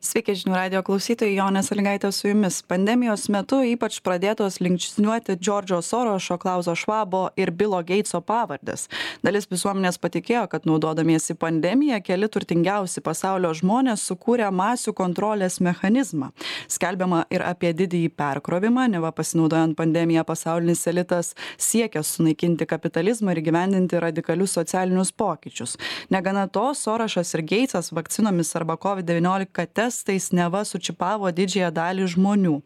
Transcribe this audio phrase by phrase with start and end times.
[0.00, 2.62] sveiki žinių radijo klausytojai jonė salygaitė su jumis.
[2.64, 8.86] Pandemijos metu ypač pradėtos linksniuoti džordžo sorošo klauso švabo ir bilo geitso pavardės.
[9.20, 16.30] Dalis visuomenės patikėjo kad naudodamiesi pandemija keli turtingiausi pasaulio žmonės sukūrė masių kontrolės mechanizmą.
[16.72, 24.00] Skelbiama ir apie didįjį perkrovimą neva pasinaudojant pandemija pasaulinis elitas siekia sunaikinti kapitalizmą ir įgyvendinti
[24.00, 25.76] radikalius socialinius pokyčius.
[26.08, 29.89] Negana to sorošas ir geitsas vakcinomis arba covid devyniolika testais
[30.32, 32.56] neva sučipavo didžiąją dalį žmonių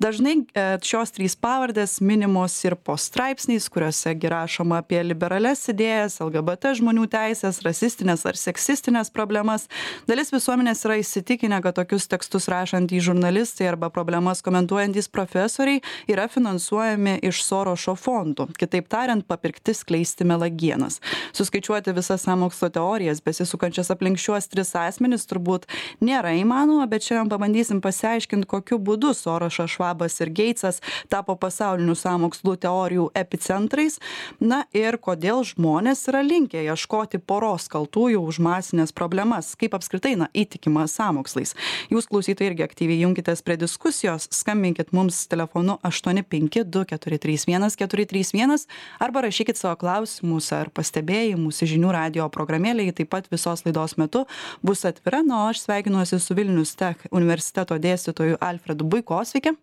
[0.00, 6.18] dažnai e, šios trys pavardės minimos ir po straipsniais kuriuose gi rašoma apie liberalias idėjas
[6.24, 9.66] lgbt žmonių teises rasistines ar seksistines problemas.
[10.08, 17.18] Dalis visuomenės yra įsitikinę kad tokius tekstus rašantys žurnalistai arba problemas komentuojantys profesoriai yra finansuojami
[17.28, 18.48] iš sorošo fondų.
[18.56, 21.00] Kitaip tariant papirkti skleisti melagienas.
[21.36, 25.68] Suskaičiuoti visas sąmokslo teorijas besisukančias aplink šiuos tris asmenis turbūt
[26.00, 31.94] nėra įmanoma bet šiandien pabandysim pasiaiškint kokiu būdu sorošas šva švabas ir geitsas tapo pasaulinių
[31.98, 33.98] sąmokslų teorijų epicentrais.
[34.40, 39.56] Na ir kodėl žmonės yra linkę ieškoti poros kaltųjų už masines problemas?
[39.58, 41.54] Kaip apskritai na įtikima sąmokslais?
[41.90, 44.28] Jūs klausytojai irgi aktyviai junkitės prie diskusijos.
[44.30, 48.68] Skambinkit mums telefonu aštuoni penki du keturi trys vienas keturi trys vienas
[49.00, 52.86] arba rašykit savo klausimus ar pastebėjimus į žinių radijo programėlę.
[52.86, 54.26] Ji taip pat visos laidos metu
[54.62, 55.24] bus atvira.
[55.26, 59.18] Na o aš sveikinuosi su vilnius tech universiteto dėstytoju alfredu buiko.
[59.26, 59.56] Sveiki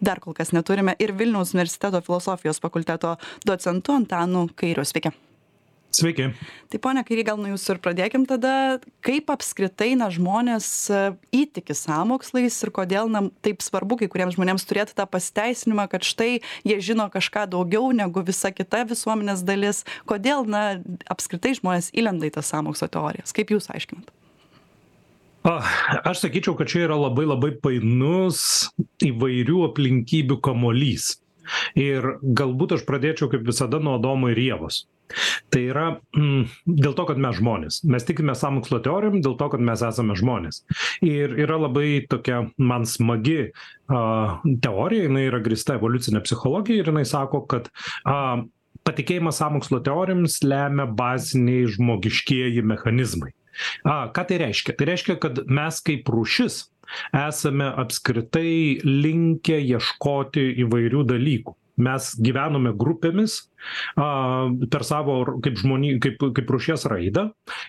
[0.00, 5.14] dar kol kas neturime ir vilniaus universiteto filosofijos fakulteto docentu antanu kairiu sveiki
[5.88, 6.28] Sveiki.
[6.68, 8.50] Tai ponia Kairy, gal nuo jūsų ir pradėkim tada,
[9.04, 10.98] kaip apskritai na, žmonės e,
[11.32, 16.42] įtiki sąmokslais ir kodėl na, taip svarbu kai kuriems žmonėms turėti tą pasiteisinimą, kad štai
[16.68, 19.86] jie žino kažką daugiau negu visa kita visuomenės dalis.
[20.08, 20.64] Kodėl na,
[21.08, 23.32] apskritai žmonės įlenda į tas sąmokslo teorijas?
[23.32, 24.12] Kaip jūs aiškinat?
[25.48, 28.68] Aš sakyčiau, kad čia yra labai labai painus
[29.04, 31.16] įvairių aplinkybių kamolys.
[31.78, 34.82] Ir galbūt aš pradėčiau kaip visada nuo Adomo ir Jėvos.
[35.48, 37.80] Tai yra mm, dėl to, kad mes žmonės.
[37.88, 40.60] Mes tikime samokslo teorijom dėl to, kad mes esame žmonės.
[41.04, 47.06] Ir yra labai tokia man smagi uh, teorija, jinai yra grista evoliucinė psichologija ir jinai
[47.08, 48.44] sako, kad uh,
[48.84, 53.32] patikėjimas samokslo teorijoms lemia baziniai žmogiškieji mechanizmai.
[53.84, 54.76] A, ką tai reiškia?
[54.78, 56.64] Tai reiškia, kad mes kaip rūšis
[57.12, 61.54] esame apskritai linkę ieškoti įvairių dalykų.
[61.78, 63.36] Mes gyvenome grupėmis
[63.94, 67.28] a, per savo kaip, žmoni, kaip, kaip rušies raidą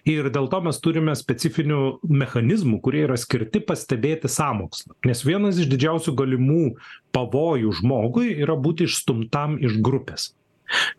[0.09, 4.97] ir dėl to mes turime specifinių mechanizmų, kurie yra skirti pastebėti sąmokslą.
[5.05, 6.63] Nes vienas iš didžiausių galimų
[7.13, 10.31] pavojų žmogui yra būti išstumtam iš grupės.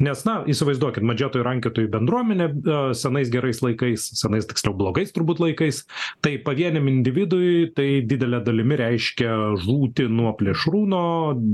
[0.03, 5.83] Nes, na, įsivaizduokit, medžiotojų rankiotojų bendruomenė e, senais gerais laikais, senais tiksliau blogais turbūt laikais,
[6.25, 11.03] tai pavieniam individui tai didelė dalimi reiškia žūti nuo plėšrūno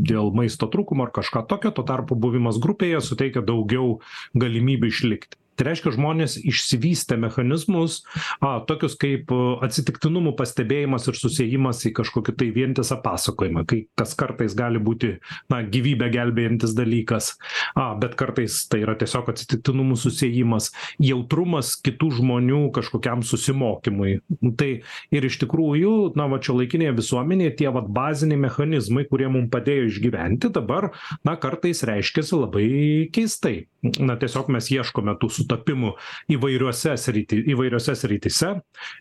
[0.09, 3.99] dėl maisto trūkumo ar kažką tokio, tuo tarpu buvimas grupėje suteikia daugiau
[4.38, 8.03] galimybių išlikti tai reiškia žmonės išsivystę mechanizmus
[8.44, 9.33] a tokius kaip
[9.65, 15.17] atsitiktinumų pastebėjimas ir susiejimas į kažkokį tai vientisą pasakojimą kai kas kartais gali būti
[15.53, 17.33] na gyvybę gelbėjantis dalykas
[17.75, 20.71] a bet kartais tai yra tiesiog atsitiktinumų susiejimas
[21.03, 24.19] jautrumas kitų žmonių kažkokiam susimokymui.
[24.59, 24.71] Tai
[25.15, 30.53] ir iš tikrųjų na vat šiuolaikinėje visuomenėje tie vat baziniai mechanizmai kurie mum padėjo išgyventi
[30.55, 30.91] dabar
[31.27, 32.69] na kartais reiškiasi labai
[33.15, 33.56] keistai
[34.00, 35.92] na tiesiog mes ieškome tų sutapimų
[36.32, 38.52] įvairiose srity įvairiose srityse.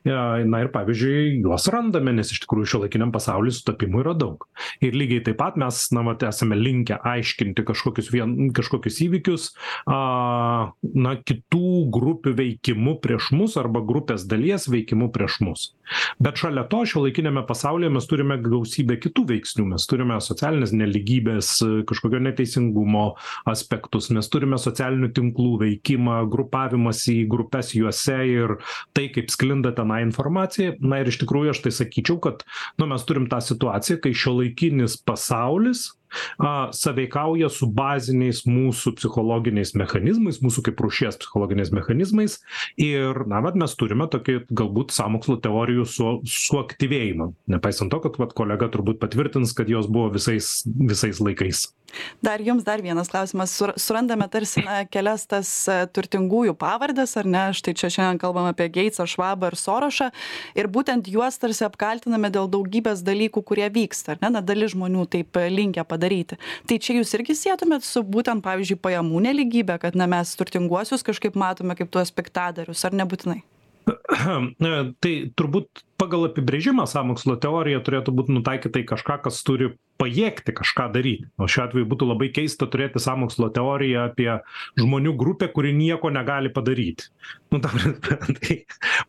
[0.06, 4.48] Na ir pavyzdžiui juos randame nes iš tikrųjų šiuolaikiniam pasauly sutapimų yra daug.
[4.84, 9.50] Ir lygiai taip pat mes na vat esame linkę aiškinti kažkokius vien kažkokius įvykius
[9.92, 10.00] a
[10.82, 15.66] na kitų grupių veikimu prieš mus arba grupės dalies veikimu prieš mus.
[16.24, 19.68] Bet šalia to šiuolaikiniame pasaulyje mes turime gausybę kitų veiksnių.
[19.76, 21.52] Mes turime socialinės nelygybės
[21.90, 23.06] kažkokio neteisingumo
[23.50, 28.58] aspektus mes turime socialinių tinklų veikimą grupavimąsi į grupes juose ir
[28.96, 30.76] tai kaip sklinda tenai informacija.
[30.82, 32.44] Na ir iš tikrųjų aš tai sakyčiau kad
[32.82, 35.94] nu mes turim tą situaciją kai šiuolaikinis pasaulis
[36.40, 42.40] a sąveikauja su baziniais mūsų psichologiniais mechanizmais mūsų kaip rūšies psichologiniais mechanizmais.
[42.82, 47.32] Ir na vat mes turime tokį galbūt sąmokslo teorijų su suaktyvėjimą.
[47.56, 51.68] Nepaisant to kad vat kolega turbūt patvirtins kad jos buvo visais visais laikais.
[52.22, 53.54] Dar jums dar vienas klausimas.
[53.56, 57.44] Sur surandame tarsi na kelias tas e, turtingųjų pavardes ar ne?
[57.56, 60.10] Štai čia šiandien kalbam apie geitsą švabą ir sorošą.
[60.58, 64.34] Ir būtent juos tarsi apkaltiname dėl daugybės dalykų kurie vyksta ar ne?
[64.38, 66.05] Na dalis žmonių taip e, linkę padaryti
[66.70, 71.38] tai čia jūs irgi sietumėt su būtent pavyzdžiui pajamų nelygybe kad na mes turtinguosius kažkaip
[71.40, 73.42] matome kaip tuos piktadarius ar nebūtinai
[75.04, 79.72] Tai turbūt pagal apibrėžimą sąmokslo teorija turėtų būt nutaikyta į kažką, kas turi
[80.02, 81.30] pajėgti kažką daryti.
[81.40, 84.30] O šiuo atveju būtų labai keista turėti sąmokslo teoriją apie
[84.82, 87.08] žmonių grupę, kuri nieko negali padaryti.
[87.54, 87.72] Nu, ta,
[88.42, 88.58] tai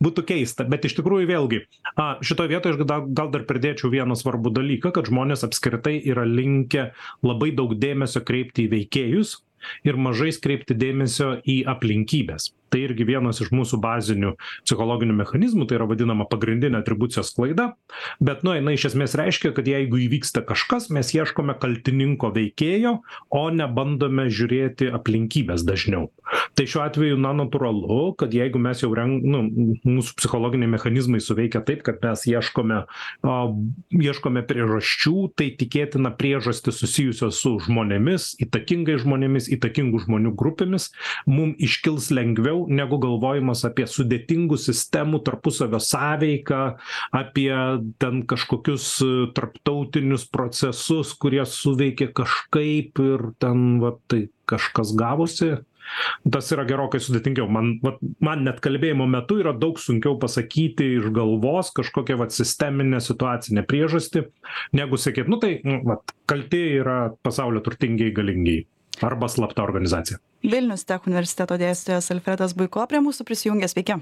[0.03, 1.63] būtų keista, bet iš tikrųjų vėlgi,
[1.95, 6.27] a, šitoje vietoje aš gal, gal dar pridėčiau vieną svarbų dalyką, kad žmonės apskritai yra
[6.27, 6.91] linkę
[7.25, 9.39] labai daug dėmesio kreipti į veikėjus
[9.87, 14.33] ir mažai kreipti dėmesio į aplinkybes tai irgi vienas iš mūsų bazinių
[14.65, 17.71] psichologinių mechanizmų tai yra vadinama pagrindinė atribucijos klaida
[18.23, 22.97] bet nu jinai iš esmės reiškia kad jeigu įvyksta kažkas mes ieškome kaltininko veikėjo
[23.33, 26.09] o ne bandome žiūrėti aplinkybes dažniau.
[26.57, 29.43] Tai šiuo atveju na natūralu kad jeigu mes jau ren nu
[29.87, 33.37] mūsų psichologiniai mechanizmai suveikia taip kad mes ieškome a
[33.93, 40.89] ieškome priežasčių tai tikėtina priežastys susijusios su žmonėmis įtakingais žmonėmis įtakingų žmonių grupėmis
[41.29, 46.77] mum iškils lengviau geriau negu galvojimas apie sudėtingų sistemų tarpusavio sąveiką
[47.11, 47.51] apie
[47.99, 55.57] ten kažkokius e, tarptautinius procesus kurie suveikė kažkaip ir ten va tai kažkas gavosi.
[56.27, 57.47] Tas yra gerokai sudėtingiau.
[57.47, 62.99] Man vat man net kalbėjimo metu yra daug sunkiau pasakyti iš galvos kažkokią vat sisteminę
[62.99, 64.25] situacinę priežastį
[64.75, 68.67] negu sakyt nu tai nu vat kalti yra pasaulio turtingieji galingieji
[69.05, 70.21] arba slapta organizacija.
[70.45, 73.69] Vilnius tech universiteto dėstytojas alfredas buiko prie mūsų prisijungė.
[73.71, 73.99] Sveiki.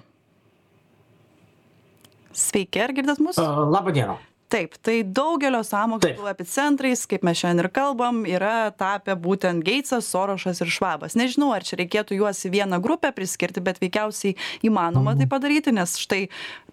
[2.35, 3.39] Sveiki ar girdit mus?
[3.39, 4.19] Laba diena
[4.49, 10.61] taip tai daugelio sąmokslų epicentrais kaip mes šiandien ir kalbam yra tapę būtent geitsas sorošas
[10.61, 11.15] ir švabas.
[11.17, 15.97] Nežinau ar čia reikėtų juos į vieną grupę priskirti bet veikiausiai įmanoma tai padaryti nes
[16.01, 16.27] štai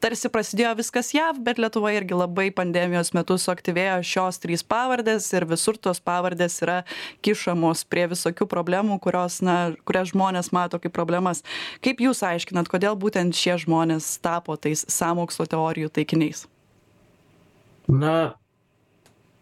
[0.05, 5.49] tarsi prasidėjo viskas jav bet lietuvoje irgi labai pandemijos metu suaktyvėjo šios trys pavardės ir
[5.49, 6.83] visur tos pavardės yra
[7.25, 9.59] kišamos prie visokių problemų kurios na
[9.89, 11.41] kurias žmonės mato kaip problemas.
[11.85, 16.52] Kaip jūs aiškinat kodėl būtent šie žmonės tapo tais sąmokslo teorijų taikiniais
[17.89, 18.35] na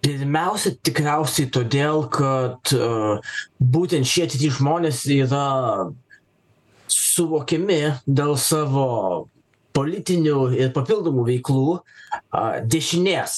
[0.01, 2.73] pirmiausia tikriausiai todėl kad
[3.61, 5.45] būtent šie trys žmonės yra
[6.91, 8.87] suvokiami dėl savo
[9.77, 11.77] politinių ir papildomų veiklų
[12.73, 13.37] dešinės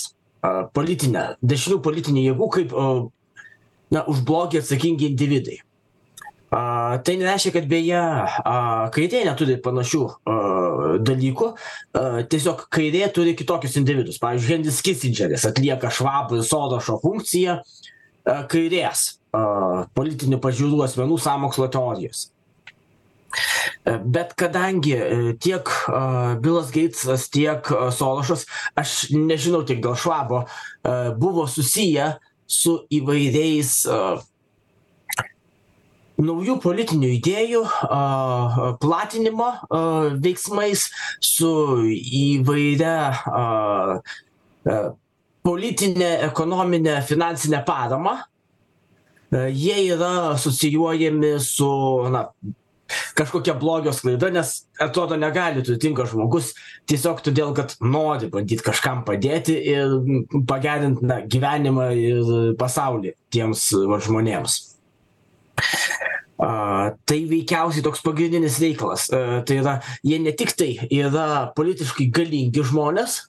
[0.76, 2.72] politinę dešinių politinių jėgų kaip
[3.92, 5.58] na už blogį atsakingi individai
[6.52, 8.56] a tai nereiškia kad beje a
[8.92, 10.34] kairė neturi panašių a
[11.00, 11.48] dalykų.
[11.96, 14.20] A tiesiog kairė turi kitokius individus.
[14.20, 17.56] Pavyzdžiui henris kisindžeris atlieka švabo ir sorošo funkciją
[18.28, 22.28] a kairės a politinių pažiūrų asmenų sąmokslo teorijos.
[23.88, 24.98] Bet kadangi
[25.40, 25.70] tiek
[26.44, 27.64] bilas geitsas tiek
[27.96, 28.44] sorošas
[28.78, 30.44] aš nežinau tiek dėl švabo
[31.16, 32.12] buvo susiję
[32.44, 33.72] su įvairiais
[36.20, 39.82] naujų politinių idėjų a platinimo a
[40.22, 40.88] veiksmais
[41.24, 41.52] su
[41.88, 42.96] įvairia
[43.32, 43.46] a
[44.66, 44.82] a
[45.42, 48.20] politine ekonomine finansine parama.
[49.32, 51.68] Jie yra asocijuojami su
[52.12, 52.26] na
[53.16, 54.50] kažkokia blogio sklaida nes
[54.80, 56.50] atrodo negali turtingas žmogus
[56.90, 59.96] tiesiog todėl kad nori bandyt kažkam padėti ir
[60.48, 63.70] pagerint na gyvenimą ir pasaulį tiems
[64.06, 64.60] žmonėms
[66.42, 69.06] a tai veikiausiai toks pagrindinis reikalas.
[69.10, 73.20] Tai yra jie ne tiktai yra politiškai galingi žmonės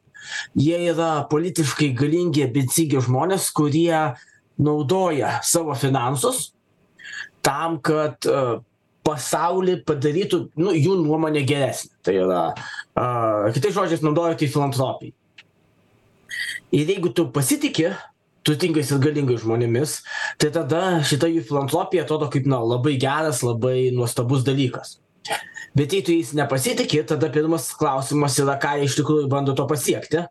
[0.56, 4.16] jie yra politiškai galingi ambicingi žmonės kurie
[4.62, 6.52] naudoja savo finansus
[7.44, 8.24] tam kad
[9.04, 12.44] pasaulį padarytų nu jų nuomone geresnį tai yra
[12.96, 15.14] a kitais žodžiais naudoja tai filantropijai
[16.74, 17.92] ir jeigu tu pasitiki
[18.48, 19.96] turtingais ir galingais žmonėmis
[20.42, 24.98] tai tada šita jų filantropija atrodo kaip na labai geras labai nuostabus dalykas.
[25.74, 29.66] Bet jei tu jais nepasitiki tada pirmas klausimas yra ką jie iš tikrųjų bando tuo
[29.70, 30.26] pasiekti.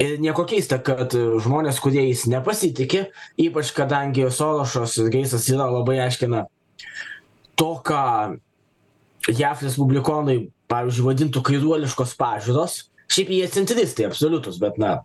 [0.00, 3.04] Ir nieko keista kad žmonės kurie jais nepasitiki
[3.38, 6.46] ypač kadangi sorošas ir geitsas yra labai aiškiai na
[7.60, 8.38] to ką
[9.36, 10.38] jav respublikonai
[10.72, 12.78] pavyzdžiui vadintų kairuoliškos pažiūros
[13.12, 15.02] šiaip jie centristai absoliutūs bet na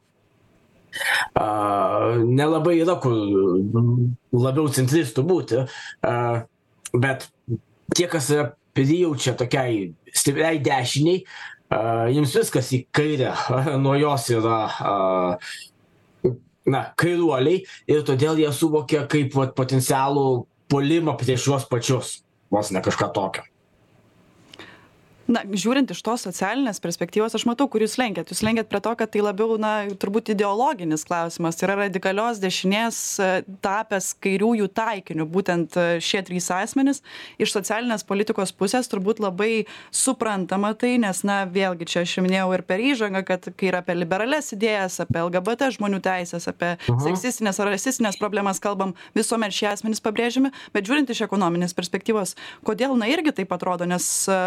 [1.35, 3.15] a nelabai yra kur
[4.31, 5.65] labiau centristu būti
[6.07, 6.13] a
[6.95, 7.27] bet
[7.95, 11.23] tie kas yra prijaučia tokiai stipriai dešinei
[11.75, 11.79] a
[12.13, 13.33] jiems viskas į kairę.
[13.83, 14.93] Nuo jos yra a
[16.65, 22.21] na kairuoliai ir todėl jie suvokia kaip vat potencialų puolimą prieš juos pačius.
[22.53, 23.43] Vos ne kažką tokio
[25.27, 28.29] na žiūrint iš tos socialinės perspektyvos aš matau kur jūs lenkiat.
[28.29, 31.57] Jūs lenkiat prie to kad tai labiau na turbūt ideologinis klausimas.
[31.57, 33.29] Tai yra radikalios dešinės e,
[33.65, 35.25] tapęs kairiųjų taikiniu.
[35.29, 37.01] Būtent e, šie trys asmenys
[37.41, 42.65] iš socialinės politikos pusės turbūt labai suprantama tai nes na vėlgi čia aš minėjau ir
[42.69, 47.71] per įžangą kad kai yra apie liberalias idėjas apie lgbt žmonių teises apie seksistines ar
[47.73, 50.53] rasistines problemas kalbam visuomet šie asmenys pabrėžiami.
[50.75, 54.41] Bet žiūrint iš ekonominės perspektyvos kodėl na irgi taip atrodo nes e,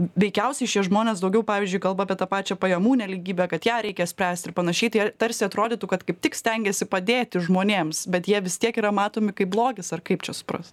[0.00, 4.50] veikiausiai šie žmonės daugiau pavyzdžiui kalba apie tą pačią pajamų nelygybę kad ją reikia spręsti
[4.50, 8.76] ir panašiai tai tarsi atrodytų kad kaip tik stengiasi padėti žmonėms bet jie vis tiek
[8.80, 10.72] yra matomi kaip blogis ar kaip čia suprast?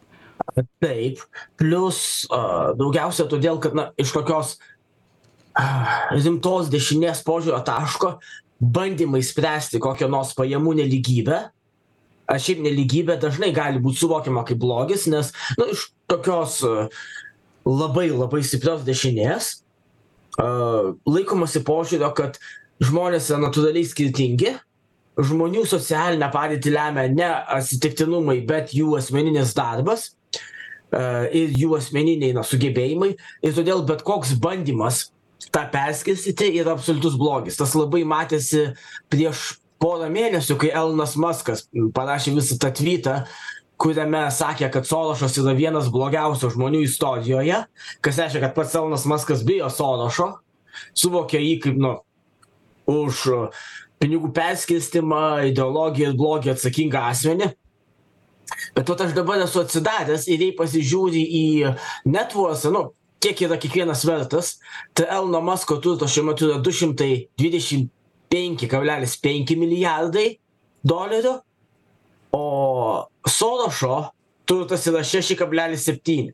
[0.79, 1.19] Taip,
[1.57, 4.77] plus uh, daugiausia todėl, kad na, iš tokios uh,
[6.13, 8.17] rimtos dešinės požiūrio taško
[8.61, 11.39] bandymai spręsti kokią nors pajamų neligybę,
[12.27, 16.61] ar šiaip neligybė dažnai gali būti suvokiama kaip blogis, nes nu, iš tokios
[17.67, 19.57] labai labai stiprios dešinės
[20.37, 22.37] laikomasi požiūrio, kad
[22.83, 24.53] žmonės yra natūraliai skirtingi,
[25.17, 30.11] žmonių socialinę padėtį lemia ne atsitiktinumai, bet jų asmeninis darbas
[30.93, 33.15] ir jų asmeniniai na, sugebėjimai.
[33.41, 35.07] Ir todėl bet koks bandymas
[35.53, 37.57] tą perskirstyti yra absoliutus blogis.
[37.57, 38.69] Tas labai matėsi
[39.09, 41.65] prieš porą mėnesių, kai Elonas Muskas
[41.97, 43.19] parašė visą tą tvytą,
[43.81, 47.57] kuriame sakė, kad Sorošas yra vienas blogiausių žmonių istorijoje,
[48.01, 50.27] kas reiškia, kad pats Elonas Maskas bijo Sorošo,
[50.97, 51.91] suvokia jį kaip, nu,
[52.89, 53.13] už
[54.01, 57.47] pinigų perskirstimą, ideologiją ir blogį atsakingą asmenį.
[58.77, 61.41] Bet vat aš dabar esu atsidaręs ir jei pasižiūri į
[62.07, 62.81] netvuosą, nu,
[63.23, 64.47] kiek yra kiekvienas vertas,
[64.95, 70.27] tai Elno Masko turto šiuo metu yra 225,5 milijardai
[70.87, 71.35] dolerių,
[72.31, 74.11] o Sorošo
[74.47, 76.31] turtas yra 6,7,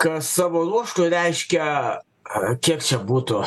[0.00, 1.64] kas savo ruoštų reiškia,
[2.64, 3.40] kiek čia būtų,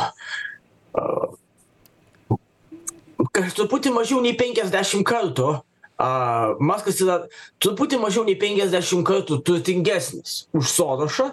[3.33, 7.21] kas truputį mažiau nei 50 kartų, uh, Maskas yra
[7.63, 11.31] truputį mažiau nei 50 kartų turtingesnis už Sorošą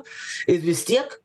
[0.52, 1.16] ir vis tiek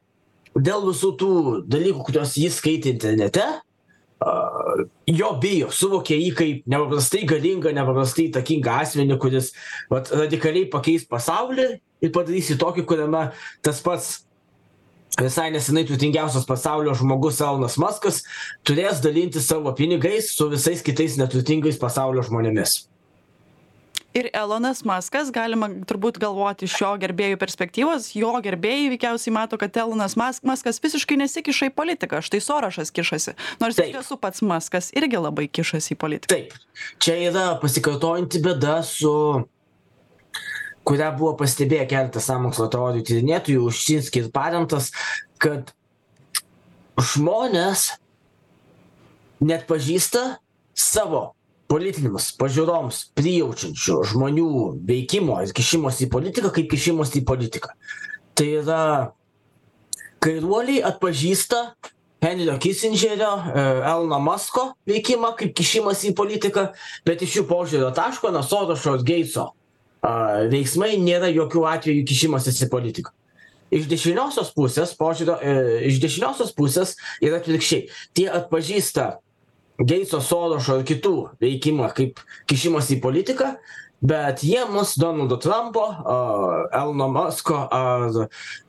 [0.55, 1.31] dėl visų tų
[1.67, 3.74] dalykų, kuriuos jis skaitė internete, uh,
[4.23, 9.51] jo bijo, suvokia jį kaip nepaprastai galingą, nepaprastai įtakingą asmenį, kuris
[9.91, 11.67] vat, radikaliai pakeis pasaulį
[12.01, 13.27] ir padarys į tokį, kuriame
[13.65, 14.13] tas pats
[15.19, 18.23] visai nesenai turtingiausias pasaulio žmogus Elnas Maskas
[18.67, 22.81] turės dalinti savo pinigais su visais kitais neturtingais pasaulio žmonėmis
[24.15, 29.75] ir elonas maskas galima turbūt galvoti iš jo gerbėjų perspektyvos jo gerbėjai veikiausiai mato kad
[29.83, 34.91] elonas mas maskas visiškai nesikiša į politiką štai sorošas kišasi nors iš tiesų pats maskas
[34.95, 36.31] irgi labai kišasi į politiką.
[36.31, 36.55] Taip
[37.03, 39.11] čia yra pasikartojanti bėda su
[40.87, 44.91] kurią buvo pastebėję keletas sąmokslo teorijų tyrinėtojų ušinski ir paremtas
[45.43, 45.75] kad
[46.95, 47.89] žmonės
[49.43, 50.37] net pažįsta
[50.75, 51.34] savo
[51.71, 54.49] politinėms pažiūroms prijaučiančių žmonių
[54.85, 57.73] veikimo ir kišimosi į politiką kaip kišimosi į politiką.
[58.35, 58.81] Tai yra
[60.23, 61.61] kairuoliai atpažįsta
[62.25, 66.71] Henrio Kissingerio, e, Elno Musko veikimą kaip kišimasi į politiką,
[67.05, 69.51] bet iš jų požiūrio taško, nuo Sorošo ir Geitso
[70.51, 73.13] veiksmai nėra jokių atvejų kišimasis į politiką.
[73.73, 75.53] Iš dešiniosios pusės, požiūrio, e,
[75.89, 76.93] iš dešiniosios pusės
[77.23, 77.87] yra atvirkščiai.
[78.13, 79.07] Tie atpažįsta
[79.75, 83.49] Geitso, Sorošo ir kitų veikimą kaip kišimas į politiką,
[84.05, 88.13] bet jie mus Donaldo Trumpo, uh, Elno Musko ar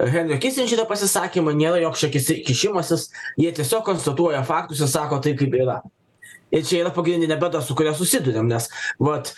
[0.03, 2.11] Henrio Kissingerio pasisakymą nėra joks čia
[2.47, 5.81] kišimasis, jie tiesiog konstatuoja faktus ir sako tai, kaip yra.
[6.55, 8.67] Ir čia yra pagrindinė bėda, su kuria susidurėm, nes
[9.03, 9.33] vat,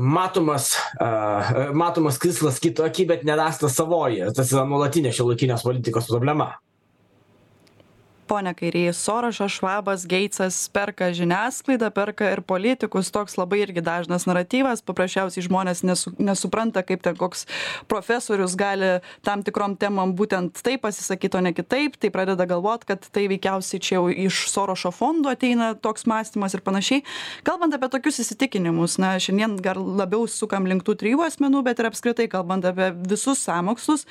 [0.00, 4.26] matomas, uh, matomas krislas kito akį, bet nerastas savoji.
[4.36, 6.52] Tas yra nuolatinė šiuolaikinės politikos problema
[8.32, 13.10] pone kairy sorošas švabas geitsas perka žiniasklaidą perka ir politikus.
[13.12, 14.80] Toks labai irgi dažnas naratyvas.
[14.88, 17.44] Paprasčiausiai žmonės nesu nesupranta kaip ten koks
[17.92, 21.98] profesorius gali tam tikrom temom būtent taip pasisakyt o ne kitaip.
[22.00, 26.64] Tai pradeda galvot kad tai veikiausiai čia jau iš sorošo fondų ateina toks mąstymas ir
[26.64, 27.04] panašiai.
[27.44, 31.90] Kalbant apie tokius įsitikinimus na šiandien gal labiau sukam link tų trijų asmenų bet ir
[31.90, 34.08] apskritai kalbant apie visus sąmokslus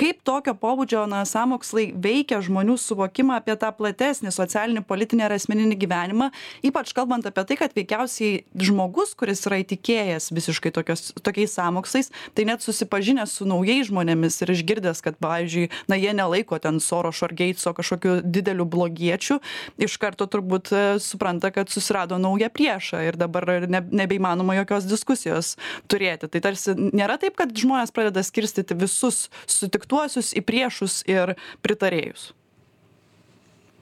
[0.00, 5.78] kaip tokio pobūdžio na sąmokslai veikia žmonių suvokimą apie tą platesnį socialinį politinį ar asmeninį
[5.84, 6.30] gyvenimą
[6.66, 12.46] ypač kalbant apie tai kad veikiausiai žmogus kuris yra įtikėjęs visiškai tokios tokiais sąmokslais tai
[12.48, 17.36] net susipažinęs su naujais žmonėmis ir išgirdęs kad pavyzdžiui na jie nelaiko ten sorošo ar
[17.36, 19.40] geitso kažkokiu dideliu blogiečiu
[19.80, 25.54] iš karto turbūt e, supranta kad susirado naują priešą ir dabar ne nebeįmanoma jokios diskusijos
[25.90, 26.30] turėti.
[26.30, 32.30] Tai tarsi nėra taip kad žmonės pradeda skirstyti visus sutiktuosius į priešus ir pritarėjus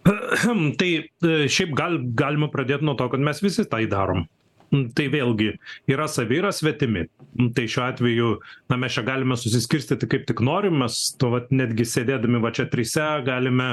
[0.81, 4.27] tai e, šiaip gal galima pradėt nuo to kad mes visi tai darom
[4.71, 5.55] tai vėlgi
[5.89, 7.07] yra savi yra svetimi.
[7.55, 8.31] Tai šiuo atveju
[8.71, 12.67] na mes čia galime susiskirstyti kaip tik norim mes to vat netgi sėdėdami va čia
[12.71, 13.69] trise galime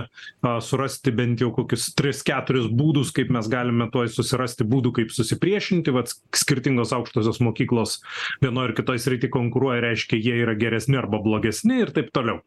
[0.46, 5.14] a surasti bent jau kokius tris keturis būdus kaip mes galime tuoj susirasti būdų kaip
[5.16, 5.94] susipriešinti.
[5.96, 7.98] Vat skirtingos aukštosios mokyklos
[8.44, 12.42] vienoj ar kitoj srity konkuruoja reiškia jie yra geresni arba blogesni ir taip toliau.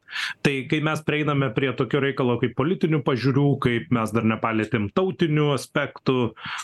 [0.47, 5.50] Tai kai mes prieiname prie tokio reikalo kaip politinių pažiūrų kaip mes dar nepalietėm tautinių
[5.57, 6.19] aspektų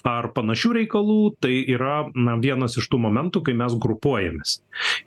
[0.09, 4.57] ar panašių reikalų tai yra na vienas iš tų momentų kai mes grupuojamės.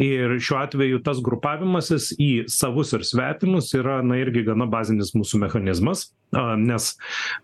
[0.04, 5.42] Ir šiuo atveju tas grupavimasis į savus ir svetimus yra na irgi gana bazinis mūsų
[5.48, 6.90] mechanizmas a nes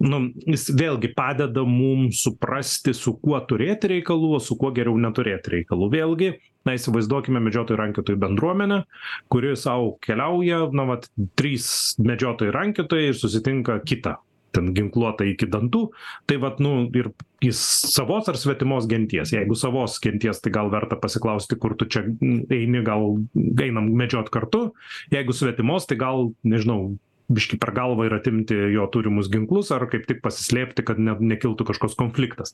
[0.03, 5.55] nu jis vėlgi padeda mum suprasti su kuo turėti reikalų o su kuo geriau neturėti
[5.57, 5.87] reikalų.
[5.93, 6.33] Vėlgi
[6.67, 8.83] na įsivaizduokime medžiotojų rankiotojų bendruomenę
[9.31, 14.17] kuri sau keliauja na vat trys medžiotojai rankiotojai susitinka kitą
[14.55, 15.85] ten ginkluotą iki dantų
[16.29, 17.11] tai vat nu ir
[17.43, 17.59] jis
[17.93, 19.33] savos ar svetimos genties?
[19.35, 22.05] Jeigu savos genties tai gal verta pasiklausti kur tu čia
[22.53, 24.69] eini gal einam medžiot kartu.
[25.13, 26.93] Jeigu svetimos tai gal nežinau
[27.33, 31.67] biškį per galvą ir atimti jo turimus ginklus ar kaip tik pasislėpti kad ne nekiltų
[31.69, 32.53] kažkoks konfliktas.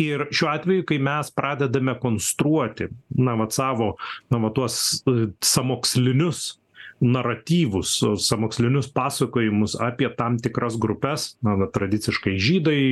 [0.00, 3.94] Ir šiuo atveju kai mes pradedame konstruoti na vat savo
[4.32, 5.02] na va tuos
[5.44, 6.57] sąmokslinius
[7.00, 11.36] naratyvus sąmokslinius pasakojimus apie tam tikras grupes.
[11.42, 12.82] Na va tradiciškai žydai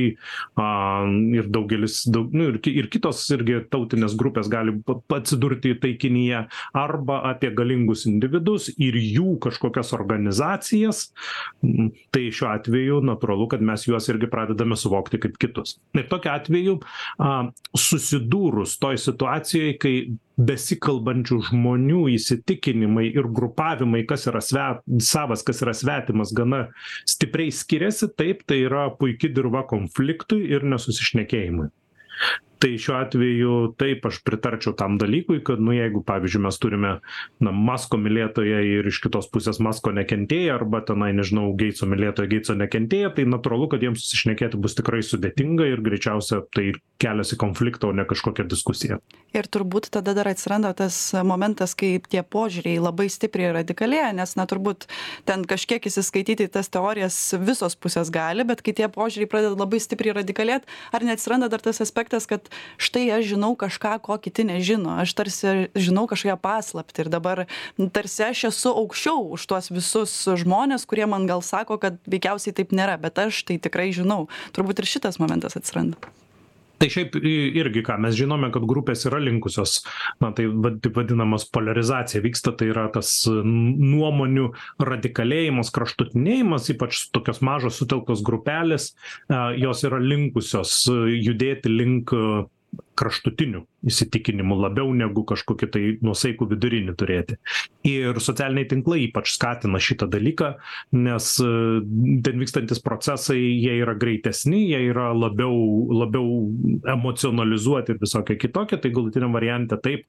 [0.59, 0.67] a
[1.35, 4.75] ir daugelis daug nu ir ir kitos irgi tautinės grupės gali
[5.13, 6.45] atsidurti taikinyje.
[6.77, 11.07] Arba apie galingus individus ir jų kažkokias organizacijas.
[12.13, 15.77] Tai šiuo atveju natūralu kad mes juos irgi pradedame suvokti kaip kitus.
[15.97, 16.79] Ir tokiu atveju
[17.23, 17.33] a
[17.77, 19.95] susidūrus toj situacijoj kai
[20.37, 24.67] besikalbančių žmonių įsitikinimai ir grupavimai kas yra sve
[25.01, 26.67] savas kas yra svetimas gana
[27.09, 28.11] stipriai skiriasi.
[28.17, 31.71] Taip tai yra puiki dirva konfliktui ir nesusišnekėjimui
[32.59, 36.93] tai šiuo atveju taip aš pritarčiau tam dalykui kad nu jeigu pavyzdžiui mes turime
[37.43, 42.57] na masko mylėtoją ir iš kitos pusės masko nekentėją arba tenai nežinau geitso mylėtoją geitso
[42.57, 46.71] nekentėją tai natūralu kad jiems susišnekėti bus tikrai sudėtinga ir greičiausia tai
[47.01, 49.01] kelias į konfliktą o ne kažkokią diskusiją
[49.37, 54.47] ir turbūt tada dar atsiranda tas momentas kai tie požiūriai labai stipriai radikalėja nes na
[54.49, 54.87] turbūt
[55.29, 59.81] ten kažkiek įsiskaityti į tas teorijas visos pusės gali bet kai tie požiūriai pradeda labai
[59.83, 60.65] stipriai radikalėt
[60.95, 62.46] ar neatsiranda dar tas aspektas kad
[62.81, 64.97] štai aš žinau kažką ko kiti nežino.
[65.01, 67.43] Aš tarsi žinau kažkokią paslaptį ir dabar
[67.95, 72.75] tarsi aš esu aukščiau už tuos visus žmones kurie man gal sako kad veikiausiai taip
[72.75, 74.27] nėra bet aš tai tikrai žinau.
[74.55, 75.99] Turbūt ir šitas momentas atsiranda
[76.79, 79.79] tai šiaip irgi ką mes žinome kad grupės yra linkusios
[80.23, 84.49] na tai va taip vadinamas poliarizacija vyksta tai yra tas nuomonių
[84.89, 88.91] radikalėjimas kraštutinėjimas ypač tokios mažos sutelktos grupelės
[89.31, 92.13] a jos yra linkusios judėti link
[92.97, 97.37] kraštutinių įsitikinimų labiau negu kažkokį tai nuosaikų vidurinį turėti.
[97.87, 100.53] Ir socialiniai tinklai ypač skatina šitą dalyką
[100.97, 101.29] nes
[102.25, 105.57] ten vykstantys procesai jie yra greitesni jie yra labiau
[106.01, 106.47] labiau
[106.95, 108.79] emocionalizuoti ir visokie kitokie.
[108.81, 110.05] Tai galutiniam variante taip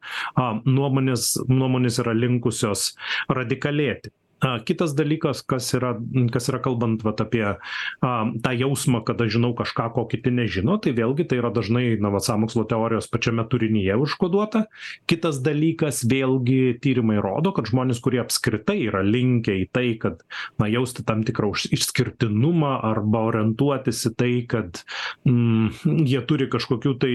[0.67, 2.93] nuomonės nuomonės yra linkusios
[3.33, 5.97] radikalėti a kitas dalykas kas yra
[6.33, 8.13] kas yra kalbant vat apie a
[8.45, 12.13] tą jausmą kad aš žinau kažką ko kiti nežino tai vėlgi tai yra dažnai na
[12.15, 14.67] vat sąmokslo teorijos pačiame turinyje užkoduota.
[15.11, 20.23] Kitas dalykas vėlgi tyrimai rodo kad žmonės kurie apskritai yra linkę į tai kad
[20.63, 24.83] na jausti tam tikrą išskirtinumą arba orientuotis į tai kad
[25.27, 27.15] mm jie turi kažkokių tai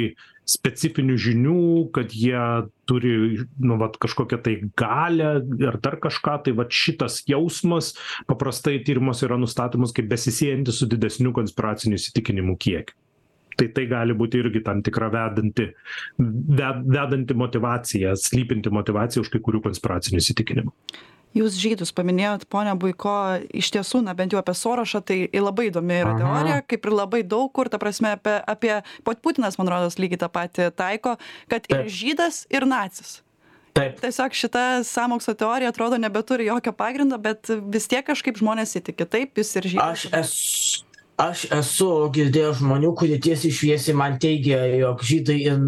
[0.49, 1.59] specifinių žinių
[1.95, 2.41] kad jie
[2.89, 3.13] turi
[3.63, 5.31] nu vat kažkokią tai galią
[5.69, 7.93] ar dar kažką tai vat šitas jausmas
[8.27, 12.99] paprastai tyrimuose yra nustatomas kaip besisiejantis su didesniu konspiracinių įsitikinimų kiekiu.
[13.53, 15.67] Tai tai gali būti irgi tam tikra vedanti
[16.17, 20.73] ve vedanti motyvacija slypinti motyvacija už kai kurių konspiracinių įsitikinimų
[21.37, 23.15] jūs žydus paminėjot pone buiko
[23.53, 27.23] iš tiesų na bent jau apie sorošą tai labai įdomi yra teorija kaip ir labai
[27.25, 28.73] daug kur ta prasme apie apie
[29.07, 31.17] pat putinas man rodos lygiai tą patį taiko
[31.51, 33.21] kad ir žydas ir nacis
[33.73, 33.95] Taip.
[33.97, 39.07] Tiesiog šita sąmokslo teorija atrodo nebeturi jokio pagrindo, bet vis tiek kažkaip žmonės įtiki.
[39.09, 39.95] Taip, jūs ir žinote.
[39.97, 40.92] Aš esu.
[41.23, 45.59] Aš esu girdėjęs žmonių kurie tiesiai šviesiai man teigė jog žydai ir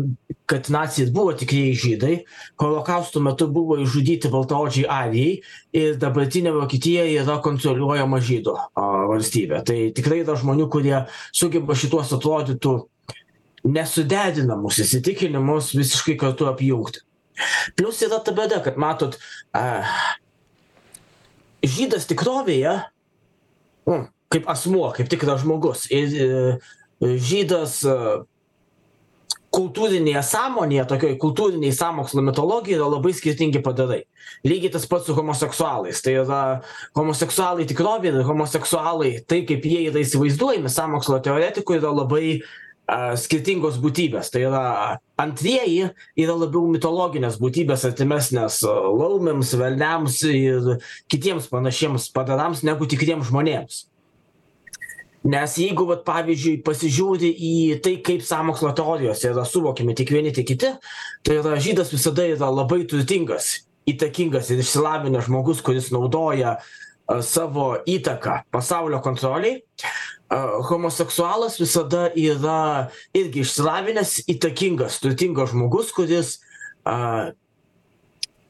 [0.46, 2.16] kad naciai buvo tikrieji žydai.
[2.62, 5.40] Holokausto metu buvo išžudyti baltaodžiai arijai
[5.74, 9.64] ir dabartinė vokietija yra kontroliuojama žydų a valstybė.
[9.66, 10.98] Tai tikrai yra žmonių kurie
[11.34, 12.76] sugeba šituos atrodytų
[13.66, 17.02] nesuderinamus įsitikinimus visiškai kartu apjungti.
[17.76, 19.18] Plius yra ta bėda kad matot
[19.56, 19.82] a
[21.66, 22.78] žydas tikrovėje
[23.90, 25.88] nu, kaip asmuo, kaip tikras žmogus.
[25.94, 26.32] Ir e,
[27.02, 27.96] žydas e,
[29.56, 34.04] kultūrinėje sąmonėje, tokioj kultūriniai sąmokslo mitologija yra labai skirtingi padarai.
[34.48, 36.02] Lygiai tas pats su homoseksualais.
[36.04, 36.42] Tai yra
[36.98, 43.80] homoseksualai tikrovė ir homoseksualai, tai kaip jie yra įsivaizduojami sąmokslo teoretikų, yra labai uh, skirtingos
[43.84, 44.34] būtybės.
[44.34, 44.66] Tai yra
[45.22, 50.72] antrieji yra labiau mitologinės būtybės artimesnės laumėms, velniams ir
[51.12, 53.86] kitiems panašiems padarams negu tikriems žmonėms
[55.26, 60.48] nes jeigu vat pavyzdžiui pasižiūri į tai kaip sąmokslo teorijos yra suvokiami tiek vieni tiek
[60.48, 60.74] kiti
[61.26, 66.58] tai yra žydas visada yra labai turtingas įtakingas ir išsilavinęs žmogus kuris naudoja
[67.22, 69.60] savo įtaką pasaulio kontrolei.
[70.70, 76.40] Homoseksualas visada yra irgi išsilavinęs įtakingas turtingas žmogus kuris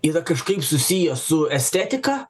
[0.05, 2.25] yra kažkaip susijęs su estetika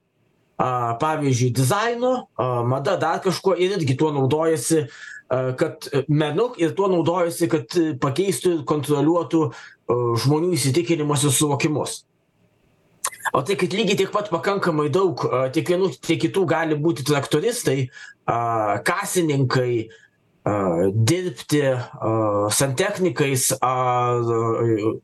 [0.57, 4.85] a pavyzdžiui dizainu a mada dar kažkuo ir irgi tuo naudojasi
[5.29, 9.53] a kad menu ir tuo naudojasi kad pakeistų ir kontroliuotų a
[10.23, 12.03] žmonių įsitikinimus ir suvokimus.
[13.33, 15.21] O tai kad lygiai tiek pat pakankamai daug
[15.53, 17.89] tiek vienų tiek kitų gali būti traktoristai
[18.29, 19.89] a kasininkai
[20.45, 21.61] dirbti
[22.53, 24.21] santechnikais ar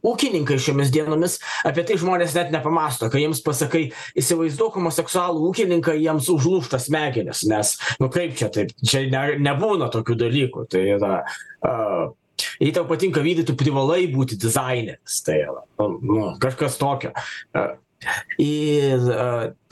[0.06, 1.40] ūkininkais šiomis dienomis.
[1.66, 3.88] Apie tai žmonės net nepamąsto kai jiems pasakai
[4.22, 7.44] įsivaizduok homoseksualų ūkininką jiems užlūžta smegenys.
[7.50, 8.76] Nes nu kaip čia taip?
[8.86, 10.68] Čia ne nebūna tokių dalykų.
[10.70, 11.14] Tai yra
[12.62, 15.22] jei tau patinka vyrai tu privalai būti dizaineris.
[15.26, 17.16] Tai yra nu kažkas tokio.
[18.42, 19.02] Ir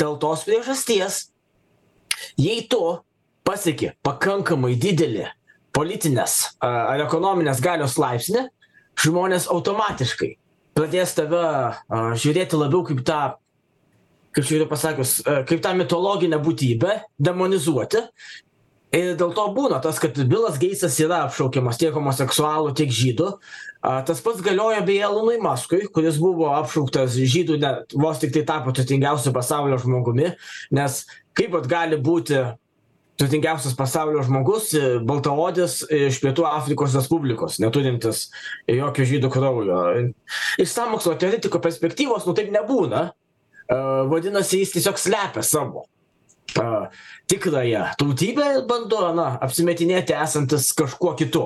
[0.02, 1.28] dėl tos priežasties
[2.42, 2.82] jei tu
[3.46, 5.30] pasieki pakankamai didelį
[5.80, 8.50] politinės ar ekonominės galios laipsnį
[9.00, 10.34] žmonės automatiškai
[10.76, 11.46] pradės tave
[12.20, 13.22] žiūrėti labiau kaip tą
[14.36, 15.18] kaip yra pasakius
[15.50, 18.06] kaip tą mitologinę būtybę demonizuoti.
[18.96, 23.28] Ir dėl to būna tas kad bilas geitsas yra apšaukiamas tiek homoseksualų tiek žydų.
[24.08, 29.34] Tas pats galioja beje elonui maskui kuris buvo apšauktas žydų net vos tiktai tapo turtingiausiu
[29.36, 30.32] pasaulio žmogumi
[30.74, 31.04] nes
[31.38, 32.42] kaip gali būti
[33.20, 34.72] turtingiausias pasaulio žmogus
[35.08, 38.30] baltaodis iš pietų afrikos respublikos neturintis
[38.72, 39.80] jokio žydų kraujo.
[40.62, 43.10] Iš sąmokslo teoretiko perspektyvos nu taip nebūna.
[44.10, 45.86] Vadinasi jis tiesiog slepia savo
[46.58, 46.90] a
[47.30, 51.44] tikrąją tautybę bando na apsimetinėti esantis kažkuo kitu.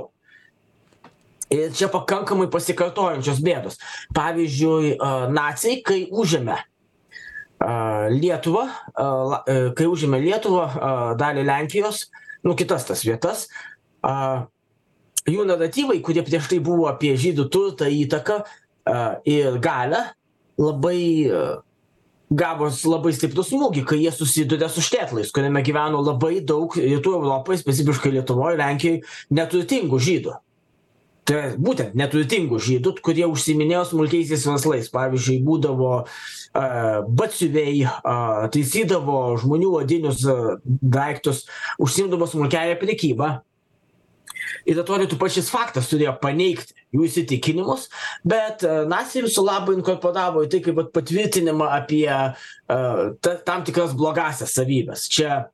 [1.53, 3.75] Ir čia pakankamai pasikartojančios bėdos.
[4.15, 4.95] Pavyzdžiui
[5.35, 6.55] naciai kai užėmė
[8.13, 8.65] Lietuvą,
[9.77, 10.65] kai užėmė Lietuvą,
[11.19, 12.07] dalį Lenkijos,
[12.43, 13.45] nu kitas tas vietas,
[15.29, 18.41] jų naratyvai, kurie prieš tai buvo apie žydų turtą, įtaką
[19.29, 20.01] ir galę,
[20.59, 20.99] labai
[22.33, 27.61] gavos labai stiprų smūgį, kai jie susiduria su štetlais, kuriame gyveno labai daug rytų Europoje,
[27.61, 29.03] specifiškai Lietuvoje, Lenkijoje,
[29.37, 30.33] neturtingų žydų.
[31.23, 34.89] Tai būtent neturtingų žydų kurie užsiiminėjo smulkiaisiais verslais.
[34.91, 36.03] Pavyzdžiui būdavo a
[36.53, 37.87] batsiuviai
[38.53, 40.21] taisydavo žmonių odinius
[40.65, 41.47] daiktus
[41.81, 43.31] užsiimdavo smulkiąja prekyba
[44.69, 47.87] ir atrodytų pats šis faktas turėjo paneigti jų įsitikinimus
[48.27, 52.05] bet naciai viso labo inkorporavo į tai kaip patvirtinimą apie
[52.67, 55.47] ta tam tikras blogąsias savybes čia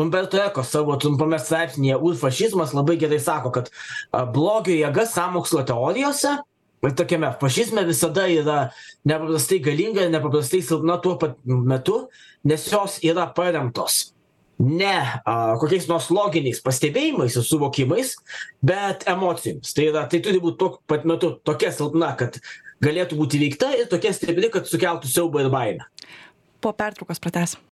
[0.00, 3.70] umberto eko savo trumpame straipsnyje ulfašizmas labai gerai sako kad
[4.32, 6.38] blogio jėga sąmokslo teorijose
[6.84, 8.58] ir tokiame fašizme visada yra
[9.08, 12.06] nepaprastai galinga ir nepaprastai silpna tuo pat metu
[12.44, 14.12] nes jos yra paremtos
[14.58, 18.16] ne a kokiais nors loginiais pastebėjimais ir suvokimais
[18.62, 19.74] bet emocijomis.
[19.74, 22.40] Tai yra tai turi būt tuo pat metu tokia silpna kad
[22.82, 25.88] galėtų būt įveikta ir tokia stipri kad sukeltų siaubą ir baimę.
[26.60, 27.67] Po pertraukos pratęsim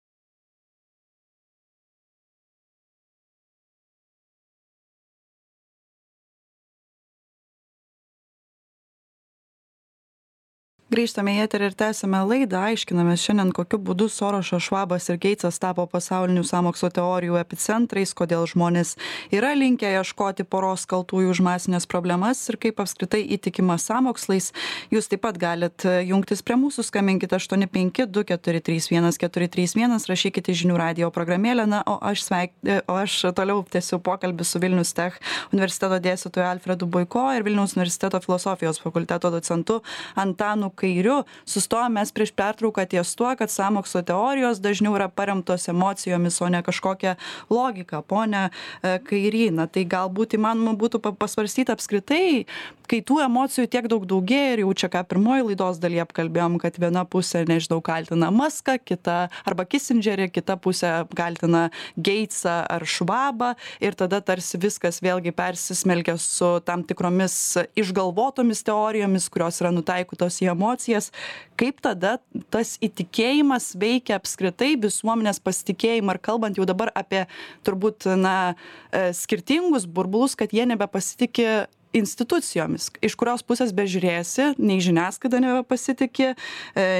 [10.92, 15.86] grįžtame į eterį ir tęsiame laidą aiškinamės šiandien kokiu būdu sorošas švabas ir geitsas tapo
[15.88, 18.92] pasaulinių sąmokslo teorijų epicentrais kodėl žmonės
[19.32, 24.50] yra linkę ieškoti poros kaltųjų už masines problemas ir kaip apskritai įtikima sąmokslais.
[24.92, 29.48] Jūs taip pat galit jungtis prie mūsų skambinkit aštuoni penki du keturi trys vienas keturi
[29.48, 31.64] trys vienas rašykit į žinių radijo programėlę.
[31.72, 32.52] Na o aš sveik
[32.84, 35.16] o aš toliau tęsiu pokalbį su vilnius tech
[35.54, 39.80] universiteto dėstytoju alfredu buiko ir vilniaus universiteto filosofijos fakulteto docentu
[40.20, 46.40] antanu kairiu sustojom mes prieš pertrauką ties tuo kad sąmokslo teorijos dažniau yra paremtos emocijomis
[46.42, 47.16] o ne kažkokia
[47.50, 52.44] logika pone e, kairy na tai galbūt įmanoma būtų pa pasvarstyt apskritai
[52.90, 56.76] kai tų emocijų tiek daug daugėja ir jau čia ką pirmoj laidos daly apkalbėjom kad
[56.82, 59.16] viena pusė nežinau kaltina maską kita
[59.48, 66.58] arba kisindžerį kita pusė kaltina geitsą ar švabą ir tada tarsi viskas vėlgi persismelkia su
[66.66, 67.38] tam tikromis
[67.78, 71.12] išgalvotomis teorijomis kurios yra nutaikytos į emocijas emocijas
[71.60, 72.18] kaip tada
[72.50, 76.16] tas įtikėjimas veikia apskritai visuomenės pasitikėjimą?
[76.16, 77.26] Ir kalbant jau dabar apie
[77.66, 78.54] turbūt na
[78.90, 86.34] e, skirtingus burbulus kad jie nebepasitiki institucijomis iš kurios pusės bežiūrėsi nei žiniasklaida nebepasitiki e,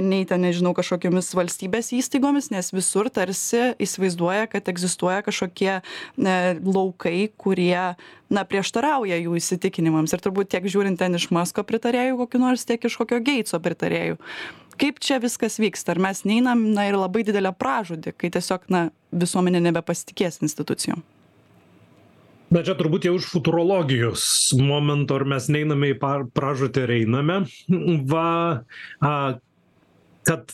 [0.05, 5.83] nei ten nežinau kažkokiomis valstybės įstaigomis nes visur tarsi įsivaizduoja kad egzistuoja kažkokie e,
[6.63, 7.95] laukai kurie
[8.33, 10.15] na prieštarauja jų įsitikinimams.
[10.15, 14.19] Ir turbūt tiek žiūrint ten iš masko pritarėjų kokių nors tiek iš kokio geitso pritarėjų.
[14.81, 15.93] Kaip čia viskas vyksta?
[15.95, 21.05] Ar mes neinam na ir labai didelę pražūtį kai tiesiog na visuomenė nebepasitikės institucijom
[22.53, 24.25] na čia turbūt jau iš futurologijos
[24.61, 27.39] momento ar mes neiname į par pražūtį ar einame.
[28.13, 28.29] Va
[29.01, 29.15] a
[30.29, 30.53] kad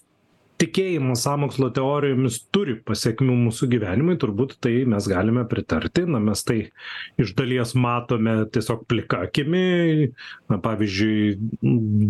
[0.59, 6.05] tikėjimas sąmokslo teorijomis turi pasekmių mūsų gyvenimui turbūt tai mes galime pritarti.
[6.11, 6.59] Na mes tai
[7.21, 10.11] iš dalies matome tiesiog plika akimi.
[10.51, 11.37] Na pavyzdžiui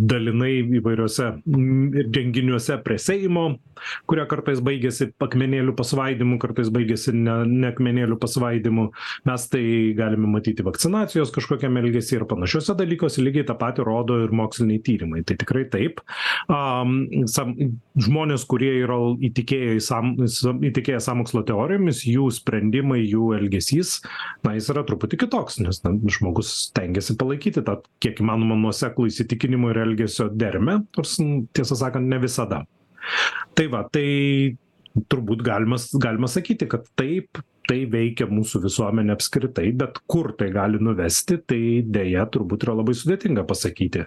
[0.08, 3.48] dalinai įvairiuose renginiuose prie seimo
[4.08, 8.88] kurie kartais baigiasi akmenėlių pasvaidymu kartais baigiasi ne ne akmenėlių pasvaidymu.
[9.28, 9.64] Mes tai
[9.98, 15.24] galime matyti vakcinacijos kažkokiam elgesy ir panašiuose dalykuose lygiai tą patį rodo ir moksliniai tyrimai.
[15.26, 16.02] Tai tikrai taip.
[16.52, 17.54] Am sam
[17.98, 18.96] žmonės žmonės kurie yra
[19.28, 20.16] įtikėję į sam
[20.62, 24.02] įtikėję sąmokslo teorijomis jų sprendimai jų elgesys
[24.44, 29.72] na jis yra truputį kitoks nes na žmogus stengiasi palaikyti tą kiek įmanoma nuoseklų įsitikinimų
[29.72, 31.18] ir elgesio dermę nors
[31.52, 32.64] tiesą sakant ne visada.
[33.54, 34.56] Tai va tai
[35.08, 40.80] turbūt galima galima sakyti kad taip tai veikia mūsų visuomenę apskritai bet kur tai gali
[40.80, 44.06] nuvesti tai deja turbūt yra labai sudėtinga pasakyti.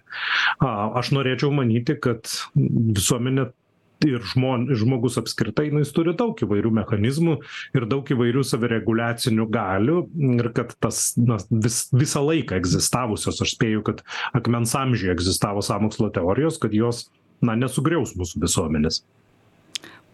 [0.65, 3.52] A aš norėčiau manyti kad visuomenė
[4.08, 7.38] ir žmon žmogus apskritai nu jis turi daug įvairių mechanizmų
[7.78, 9.98] ir daug įvairių savireguliacinių galių
[10.40, 14.06] ir kad tas na vis visą laiką egzistavusios aš spėju kad
[14.38, 17.08] akmens amžiuje egzistavo sąmokslo teorijos kad jos
[17.42, 19.02] na nesugriaus mūsų visuomenės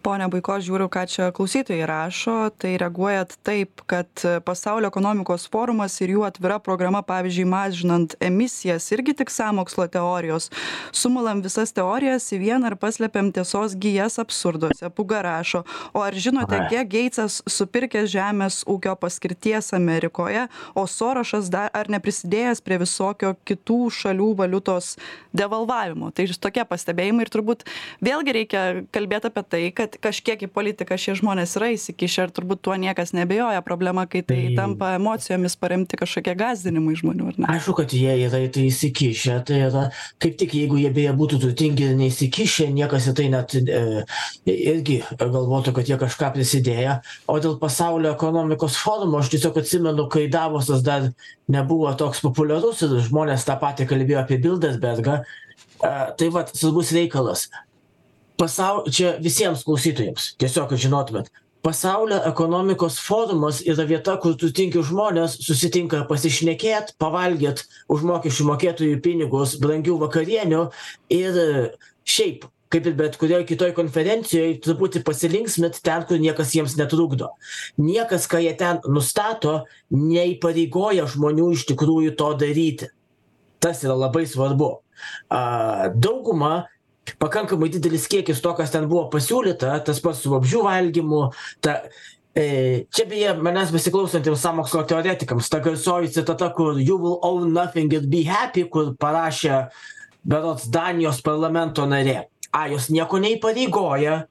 [0.08, 2.36] pone buiko žiūriu ką čia klausytojai rašo.
[2.56, 4.08] Tai reaguojat taip kad
[4.46, 10.48] pasaulio ekonomikos forumas ir jų atvira programa pavyzdžiui mažinant emisijas irgi tik sąmokslo teorijos.
[10.96, 14.88] Sumalam visas teorijas į vieną ir paslepiam tiesos gijas absurduose.
[14.96, 21.68] Pūga rašo o ar žinote kiek geitsas supirkęs žemės ūkio paskirties amerikoje o sorošas dar
[21.76, 24.94] ar neprisidėjęs prie visokio kitų šalių valiutos
[25.36, 26.14] devalvavimo?
[26.16, 27.68] Tai tokie pastebėjimai ir turbūt
[28.04, 32.62] vėlgi reikia kalbėt apie tai kad kažkiek į politiką šie žmonės yra įsikišę ir turbūt
[32.66, 33.62] tuo niekas neabejoja.
[33.66, 37.48] Problema kai tai tampa emocijomis paremti kažkokie gąsdinimai žmonių ar ne?
[37.54, 39.38] Aišku kad jie yra į tai įsikišę.
[39.48, 39.84] Tai yra
[40.22, 43.82] kaip tik jeigu jie beje būtų turtingi ir neįsikišę niekas į tai net e,
[44.48, 50.26] irgi galvotų kad jie kažką prisidėję o dėl pasaulio ekonomikos forumo aš tiesiog atsimenu kai
[50.32, 51.10] davosas dar
[51.50, 55.24] nebuvo toks populiarus ir žmonės tą patį kalbėjo apie bilderbergą e,
[56.18, 57.48] tai vat svarbus reikalas
[58.38, 61.30] pasau čia visiems klausytojams tiesiog kad žinotumėt.
[61.62, 69.56] Pasaulio ekonomikos forumas yra vieta kur turtingi žmonės susitinka pasišnekėt pavalgyt už mokesčių mokėtojų pinigus
[69.58, 70.62] brangių vakarienių
[71.18, 71.40] ir
[72.06, 77.32] šiaip kaip ir bet kurioj kitoj konferencijoj truputį pasilinksmint ten kur niekas jiems netrukdo.
[77.80, 79.62] Niekas ką jie ten nustato
[79.94, 82.90] neįpareigoja žmonių iš tikrųjų to daryti.
[83.58, 84.76] Tas yra labai svarbu.
[85.32, 86.68] A dauguma
[87.22, 91.20] pakankamai didelis kiekis to kas ten buvo pasiūlyta tas pats su vabzdžių valgymu
[91.64, 91.80] ta
[92.36, 97.94] e, čia beje manęs besiklausantiems sąmokslo teoretikams ta garsioji citata kur you will own nothing
[97.94, 99.68] and be happy kur parašė
[100.28, 102.26] berods danijos parlamento narė.
[102.52, 104.24] A jos nieko neįpareigoja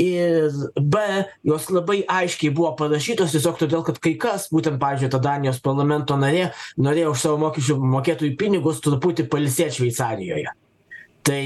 [0.00, 1.02] ir b
[1.44, 6.16] jos labai aiškiai buvo parašytos tiesiog todėl kad kai kas būtent pavyzdžiui ta danijos parlamento
[6.20, 10.52] narė norėjo už savo mokesčių mokėtojų pinigus truputį pailsėt šveicarijoje.
[11.26, 11.44] Tai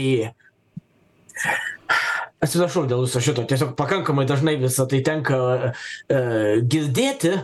[2.45, 6.21] atsiprašau dėl viso šito, tiesiog pakankamai dažnai visą tai tenka e,
[6.63, 7.37] girdėti.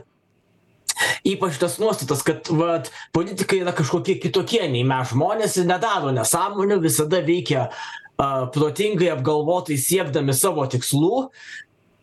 [1.24, 6.76] Ypač tas nuostatas, kad vat, politikai yra kažkokie kitokie nei mes žmonės ir nedaro nesąmonių,
[6.83, 11.31] visada veikia uh, protingai apgalvotai siekdami savo tikslų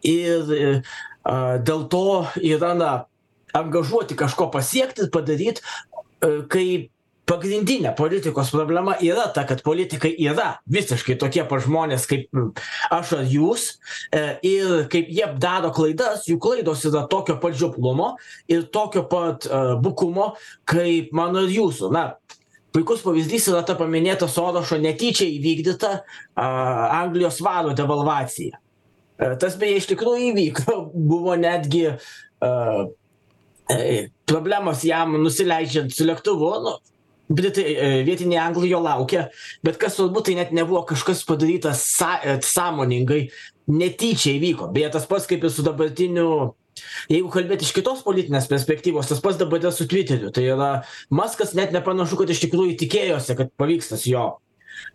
[0.08, 2.08] ir uh, dėl to
[2.42, 2.92] yra na,
[3.58, 6.90] angažuoti kažko pasiekti, padaryti, uh, kai
[7.28, 12.32] pagrindinė politikos problema yra ta kad politikai yra visiškai tokie pat žmonės kaip
[12.94, 13.68] aš ar jūs
[14.16, 18.14] e, ir kaip jie daro klaidas jų klaidos yra tokio pat žioplumo
[18.52, 20.32] ir tokio pat e, bukumo
[20.68, 21.92] kaip mano ir jūsų.
[21.92, 22.06] Na
[22.76, 26.48] puikus pavyzdys yra ta paminėta sorošo netyčia įvykdyta a,
[27.04, 28.56] anglijos svaro devalvacija.
[29.20, 30.80] E, tas beje iš tikrųjų įvyko
[31.12, 32.52] buvo netgi a,
[34.28, 36.80] problemos jam nusileidžiant su lėktuvu nu
[37.30, 39.28] britai e, vietiniai anglai jo laukia
[39.66, 43.28] bet kas svarbu tai net nebuvo kažkas padaryta sa e, sąmoningai.
[43.68, 44.70] Netyčia įvyko.
[44.72, 46.54] Beje tas pats kaip ir su dabartiniu
[47.12, 50.70] jeigu kalbėt iš kitos politinės perspektyvos tas pats dabar yra su tviteriu tai yra
[51.10, 54.26] maskas net nepanašu kad iš tikrųjų tikėjosi kad pavyks tas jo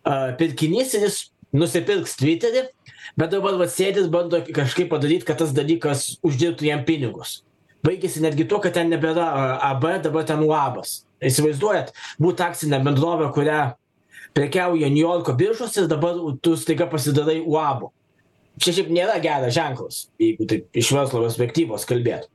[0.06, 1.18] a, pirkinys ir jis
[1.52, 2.66] nusipirks tviterį
[3.18, 7.42] bet dabar vat sėdi ir bando kažkaip padaryt kad tas dalykas uždirbtų jam pinigus.
[7.82, 9.26] Baigėsi netgi tuo kad ten nebėra
[9.66, 13.62] ab dabar ten uabas įsivaizduojat būt akcine bendrove kurią
[14.36, 17.92] prekiauja niujorko biržose ir dabar tu staiga pasidarai uabu
[18.60, 22.28] čia šiaip nėra geras ženklas jeigu taip iš verslo perspektyvos kalbėt.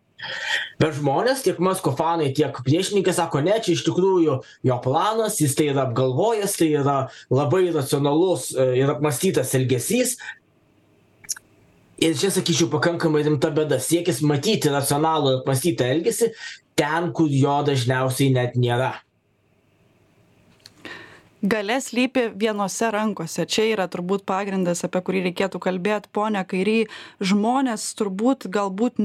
[0.81, 5.53] Bet žmonės tiek masko fanai tiek priešininkai sako ne čia iš tikrųjų jo planas jis
[5.57, 6.97] tai yra apgalvojęs tai yra
[7.29, 10.15] labai racionalus e, ir apmąstytas elgesys
[11.97, 13.81] ir čia sakyčiau pakankamai rimta bėda.
[13.81, 16.31] Siekis matyti racionalų ir apmąstytą elgesį
[16.77, 18.93] ten kur jo dažniausiai net nėra.
[21.47, 23.43] Galia slypi vienose rankose.
[23.45, 26.07] Čia yra turbūt pagrindas apie kurį reikėtų kalbėt.
[26.09, 26.87] Pone kairy
[27.21, 28.97] žmonės turbūt galbūt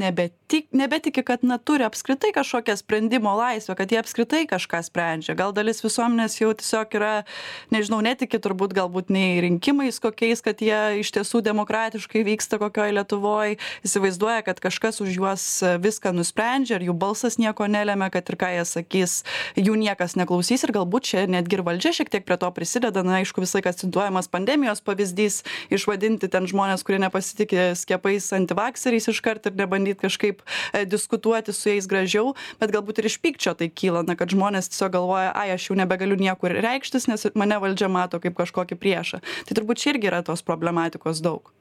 [0.53, 5.35] nebeti nebetiki kad na turi apskritai kažkokią sprendimo laisvę kad jie apskritai kažką sprendžia.
[5.35, 7.25] Gal dalis visuomenės jau tiesiog yra
[7.71, 13.57] nežinau netiki turbūt galbūt nei rinkimais kokiais kad jie iš tiesų demokratiškai vyksta kokioj lietuvoj
[13.83, 18.53] įsivaizduoja kad kažkas už juos viską nusprendžia ir jų balsas nieko nelemia kad ir ką
[18.53, 19.25] jie sakys
[19.57, 23.03] jų niekas neklausys ir galbūt čia netgi ir valdžia šiek tiek prie to prisideda.
[23.03, 29.51] Na aišku visą laiką akcentuojamas pandemijos pavyzdys išvadinti ten žmones kurie nepasitiki skiepais antivakseriais iškart
[29.51, 30.42] ir nebandyt kažkaip
[30.73, 34.71] e, diskutuoti su jais gražiau bet galbūt ir iš pykčio tai kyla na kad žmonės
[34.73, 39.23] tiesiog galvoja ai aš jau nebegaliu niekur reikštis nes mane valdžia mato kaip kažkokį priešą.
[39.49, 41.53] Tai turbūt čia irgi yra tos problematikos daug.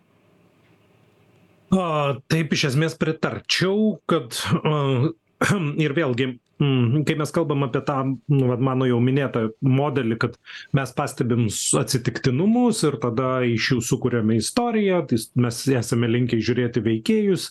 [1.72, 5.12] A taip iš esmės pritarčiau kad a
[5.84, 7.98] ir vėlgi mm kai mes kalbam apie tą
[8.30, 10.36] nu vat mano jau minėtą modelį kad
[10.78, 11.48] mes pastebim
[11.82, 17.48] atsitiktinumus ir tada iš jų sukuriame istoriją tai mes esame linkę įžiūrėti veikėjus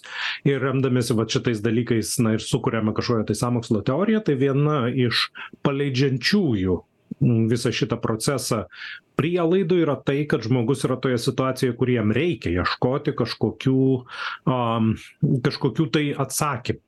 [0.46, 5.27] ir remdamiesi vat šitais dalykais na ir sukuriame kažkokią tai sąmokslo teoriją tai viena iš
[5.66, 6.79] paleidžiančiųjų
[7.51, 8.62] visą šitą procesą
[9.18, 13.83] prielaidų yra tai kad žmogus yra toje situacijoje kur jam reikia ieškoti kažkokių
[14.55, 14.61] a
[15.49, 16.87] kažkokių tai atsakymų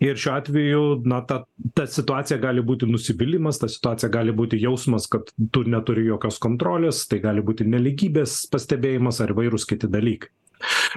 [0.00, 1.42] ir šiuo atveju na ta
[1.74, 7.06] ta situacija gali būti nusivylimas ta situacija gali būti jausmas kad tu neturi jokios kontrolės
[7.08, 10.32] tai gali būti nelygybės pastebėjimas ar įvairūs kiti dalykai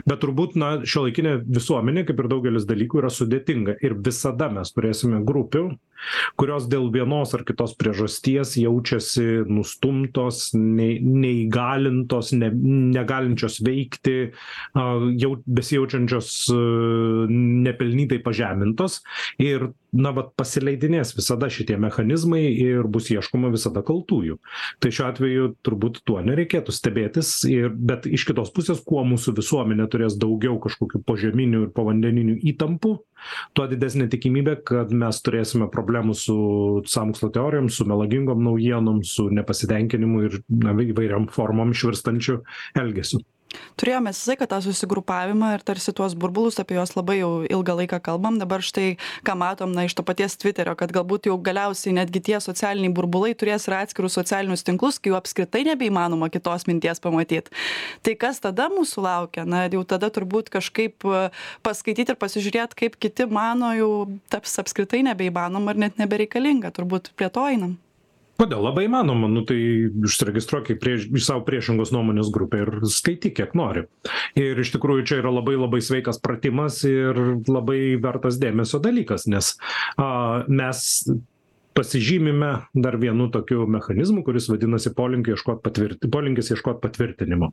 [0.05, 3.79] bet turbūt na šiuolaikinė visuomenė kaip ir daugelis dalykų yra sudėtinga.
[3.85, 5.69] Ir visada mes turėsime grupių
[6.39, 12.51] kurios dėl vienos ar kitos priežasties jaučiasi nustumtos nei neįgalintos ne
[12.95, 14.17] negalinčios veikti
[14.77, 14.85] a
[15.21, 16.31] jau besijaučiančios
[17.31, 19.01] nepelnytai pažemintos.
[19.41, 24.37] Ir na vat pasileidinės visada šitie mechanizmai ir bus ieškoma visada kaltųjų.
[24.83, 29.54] Tai šiuo atveju turbūt tuo nereikėtų stebėtis ir bet iš kitos pusės kuo mūsų visuomenė
[29.91, 32.93] turės daugiau kažkokių požeminių ir povandeninių įtampų
[33.57, 36.37] tuo didesnė tikimybė kad mes turėsime problemų su
[36.85, 42.41] sąmokslo teorijom su melagingom naujienom su nepasitenkinimu ir na įvairiom formom išvirstančiu
[42.81, 43.23] elgesiu
[43.79, 47.75] turėjom mes visą laiką tą susigrupavimą ir tarsi tuos burbulus apie juos labai jau ilgą
[47.81, 48.39] laiką kalbam.
[48.41, 48.95] Dabar štai
[49.27, 53.33] ką matom na iš to paties tviterio kad galbūt jau galiausiai netgi tie socialiniai burbulai
[53.37, 57.51] turės ir atskirus socialinius tinklus kai jau apskritai nebeįmanoma kitos minties pamatyt.
[58.05, 59.45] Tai kas tada mūsų laukia?
[59.47, 61.05] Na jau tada turbūt kažkaip
[61.65, 63.91] paskaityt ir pasižiūrėt kaip kiti mano jau
[64.33, 66.73] taps apskritai nebeįmanoma ir net nebereikalinga.
[66.75, 67.79] Turbūt prie to einam
[68.39, 68.63] kodėl?
[68.65, 69.29] Labai įmanoma.
[69.31, 69.57] Nu tai
[69.89, 73.85] užsiregistruok į prieš savo priešingos nuomonės grupę ir skaityk kiek nori.
[74.39, 79.55] Ir iš tikrųjų čia yra labai labai sveikas pratimas ir labai vertas dėmesio dalykas nes
[80.01, 80.83] a mes
[81.75, 87.51] pasižymime dar vienu tokiu mechanizmu kuris vadinasi polinkiu ieškot patvirt polinkis ieškot patvirtinimo.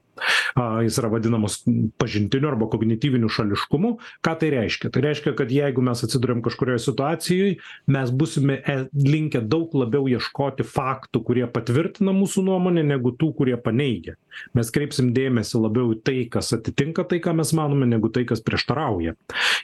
[0.54, 1.58] A jis yra vadinamas
[1.98, 3.96] pažintiniu arba kognityviniu šališkumu.
[4.22, 4.92] Ką tai reiškia?
[4.94, 7.56] Tai reiškia kad jeigu mes atsiduriam kažkurioj situacijoj
[7.90, 13.56] mes būsime e linkę daug labiau ieškoti faktų kurie patvirtina mūsų nuomonę negu tų kurie
[13.58, 14.14] paneigia.
[14.56, 18.44] Mes kreipsim dėmesį labiau į tai kas atitinka tai ką mes manome negu tai kas
[18.44, 19.16] prieštarauja.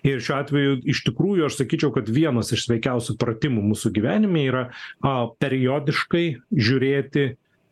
[0.06, 4.64] Ir šiuo atveju iš tikrųjų aš sakyčiau kad vienas iš sveikiausių pratimų mūsų gyvenime yra
[5.04, 7.28] a periodiškai žiūrėti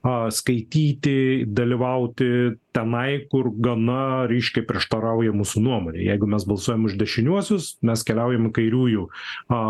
[0.07, 7.71] a skaityti dalyvauti tenai kur gana ryškiai prieštarauja mūsų nuomonei jeigu mes balsuojam už dešiniuosius
[7.87, 9.07] mes keliaujam kairiųjų
[9.51, 9.61] a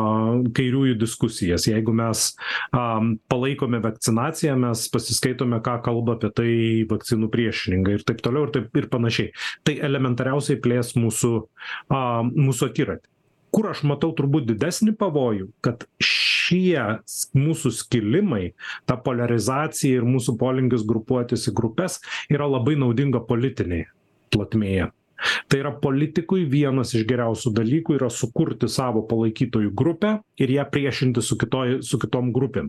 [0.57, 1.67] kairiųjų diskusijas.
[1.71, 2.29] Jeigu mes
[2.77, 2.85] a
[3.33, 6.53] palaikome vakcinaciją mes pasiskaitome ką kalba apie tai
[6.91, 9.33] vakcinų priešininkai ir taip toliau ir taip ir panašiai.
[9.65, 11.35] Tai elementariausiai plės mūsų
[11.93, 13.09] a mūsų akiratį.
[13.55, 15.87] Kur aš matau turbūt didesnį pavojų kad
[16.47, 17.01] šie
[17.37, 18.45] mūsų skilimai
[18.89, 22.01] ta poliarizacija ir mūsų polinkis grupuotis į grupes
[22.33, 23.89] yra labai naudinga politinėj
[24.35, 24.93] plotmėje.
[25.49, 31.31] Tai yra politikui vienas iš geriausių dalykų yra sukurti savo palaikytojų grupę ir ją priešintis
[31.31, 32.69] su kitoj su kitom grupėm.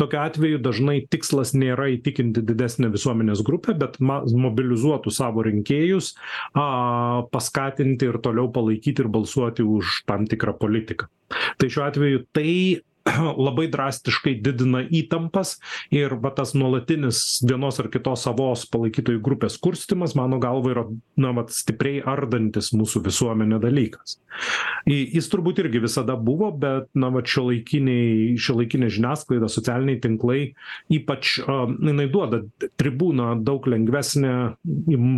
[0.00, 6.12] Tokiu atveju dažnai tikslas nėra įtikinti didesnę visuomenės grupę bet ma mobilizuotų savo rinkėjus
[6.52, 6.66] a
[7.32, 11.08] paskatinti ir toliau palaikyti ir balsuoti už tam tikrą politiką.
[11.56, 12.52] Tai šiuo atveju tai
[13.46, 15.56] labai drastiškai didina įtampas
[15.94, 20.86] ir va tas nuolatinis vienos ar kitos savos palaikytojų grupės kurstymas mano galva yra
[21.20, 24.18] na vat stipriai ardantis mūsų visuomenę dalykas.
[24.86, 30.40] I jis turbūt irgi visada buvo bet na vat šiuolaikiniai šiuolaikinė žiniasklaida socialiniai tinklai
[30.92, 32.42] ypač a jinai duoda
[32.78, 34.34] tribūną daug lengvesnę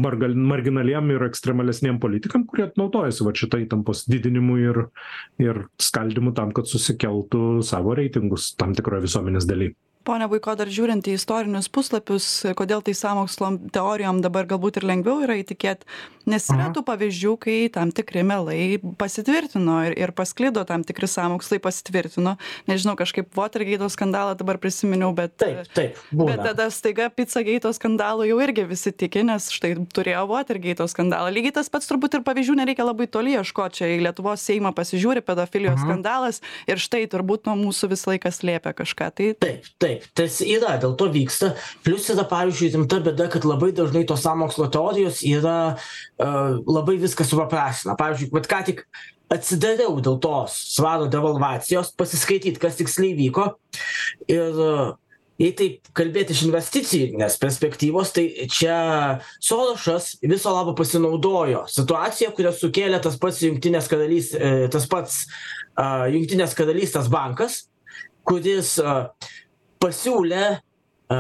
[0.05, 4.83] margal marginaliem ir ekstremalesniem politikam kurie naudojasi vat šita įtampos didinimu ir
[5.43, 9.71] ir skaldymu tam kad susikeltų savo reitingus tam tikroj visuomenės daly
[10.07, 12.29] pone buiko dar žiūrint į istorinius puslapius
[12.59, 15.87] kodėl tai sąmokslo teorijom dabar galbūt ir lengviau yra įtikėt
[16.29, 21.61] nes yra tų pavyzdžių kai tam tikri melai pasitvirtino ir ir pasklido tam tikri sąmokslai
[21.63, 22.37] pasitvirtino.
[22.69, 28.39] Nežinau kažkaip votergeito skandalą dabar prisiminiau bet taip taip bet tada staiga picageito skandalu jau
[28.45, 31.33] irgi visi tiki nes štai turėjo votergeito skandalą.
[31.35, 33.79] Lygiai tas pats turbūt ir pavyzdžių nereikia labai toli ieškot.
[33.79, 38.75] Čia į lietuvos seimą pasižiūri pedofilijos skandalas ir štai turbūt nuo mūsų visą laiką slėpė
[38.83, 39.11] kažką.
[39.19, 41.53] Tai taip taip tas yra dėl to vyksta.
[41.87, 46.33] Plius yra pavyzdžiui rimta bėda kad labai dažnai tos sąmokslo teorijos yra a
[46.67, 47.99] labai viską supaprastina.
[47.99, 48.85] Pavyzdžiui vat ką tik
[49.33, 53.51] atsidariau dėl tos svaro devalvacijos pasiskaityt kas tiksliai vyko.
[54.31, 54.65] Ir
[55.39, 58.79] jei taip kalbėt iš investicinės perspektyvos tai čia
[59.45, 64.33] sorošas viso labo pasinaudojo situacija kurią sukėlė tas pats jungtinės karalys
[64.75, 65.21] tas pats
[65.79, 67.61] a jungtinės karalystės bankas
[68.27, 69.13] kuris a
[69.83, 70.47] pasiūlė
[71.09, 71.19] a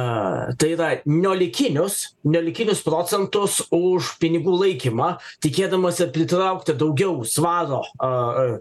[0.60, 8.58] tai yra nelikinius nelikinius procentus už pinigų laikymą tikėdamasi pritraukti daugiau svaro a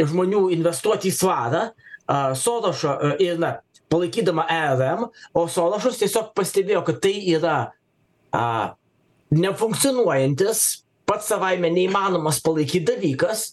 [0.00, 1.62] žmonių investuoti į svarą
[2.08, 3.58] a sorošo ir na
[3.92, 7.58] palaikydama erm o sorošas tiesiog pastebėjo kad tai yra
[8.32, 8.46] a
[9.36, 10.64] nefunkcionuojantis
[11.04, 13.50] pats savaime neįmanomas palaikyt dalykas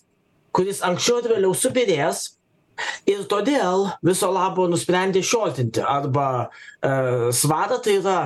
[0.56, 2.30] kuris anksčiau ar vėliau subyrės
[3.10, 6.50] ir todėl viso labo nusprendė šiotinti arba
[6.84, 8.18] e svarą tai yra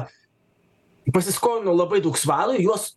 [1.14, 2.93] pasiskolino labai daug svarų juos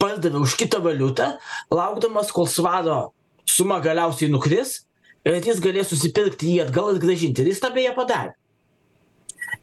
[0.00, 1.34] pardavė už kitą valiutą
[1.72, 3.14] laukdamas kol svaro
[3.48, 4.82] suma galiausiai nukris
[5.24, 7.42] ir jis galės susipirkti jį atgal ir grąžinti.
[7.44, 8.34] Ir jis tą beje padarė.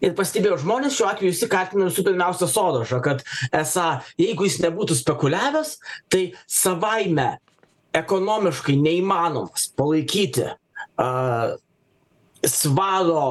[0.02, 3.22] Ir pastebėjo žmonės šiuo atveju visi kaltino visų pirmiausia sorošą kad
[3.54, 5.76] esą jeigu jis nebūtų spekuliavęs
[6.10, 7.36] tai savaime
[7.98, 10.48] ekonomiškai neįmanomas palaikyti
[11.02, 11.12] a
[12.48, 13.22] svaro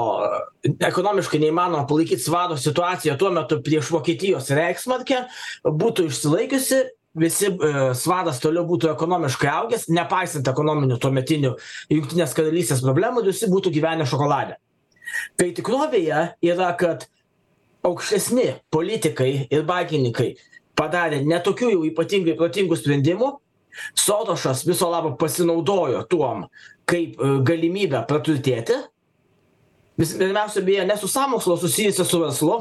[0.62, 5.24] ekonomiškai neįmanoma palaikyt svaro situaciją tuo metu prieš vokietijos reichsmarkę
[5.66, 6.80] būtų išsilaikiusi
[7.18, 7.50] visi
[7.98, 11.54] svaras toliau būtų ekonomiškai augęs nepaisant ekonominių tuometinių
[11.90, 14.60] jungtinės karalystės problemų visi būtų gyvenę šokolade.
[15.34, 17.08] Kai tikrovėje yra kad
[17.82, 20.36] aukštesni politikai ir bankininkai
[20.78, 23.32] padarė ne tokių jau ypatingai protingų sprendimų
[23.94, 26.46] sorošas viso labo pasinaudojo tuom
[26.90, 28.76] kaip galimybe praturtėti.
[30.00, 32.58] Vis pirmiausia beje ne su sąmokslu o susijusia su verslu.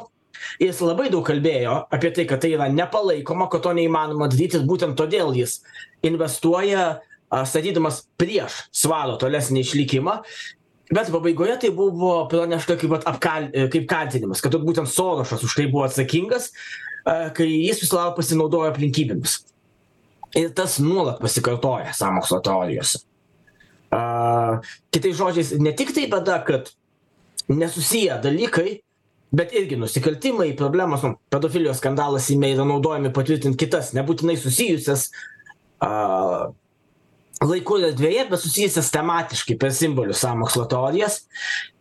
[0.62, 4.68] Jis labai daug kalbėjo apie tai kad tai yra nepalaikoma kad to neįmanoma daryt ir
[4.68, 5.60] būtent todėl jis
[6.06, 10.20] investuoja statydamas prieš svaro tolesnį išlikimą.
[10.90, 15.86] Bet pabaigoje tai buvo pranešta kaip apkal kaip kaltinimas kad būtent sorošas už tai buvo
[15.86, 16.52] atsakingas
[17.06, 19.40] a kai jis viso labo pasinaudojo aplinkybėmis
[20.38, 23.02] ir tas nuolat pasikartoja sąmokslo teorijose.
[23.90, 24.62] A
[24.94, 26.70] kitais žodžiais ne tik tai bėda kad
[27.50, 28.82] nesusiję dalykai
[29.32, 35.10] bet irgi nusikaltimai problemos nu pedofilijos skandalas seime yra naudojami patvirtint kitas nebūtinai susijusias
[35.86, 36.50] a
[37.46, 41.22] laiku ir erdvėje bet susijusias tematiškai per simbolių sąmokslo teorijas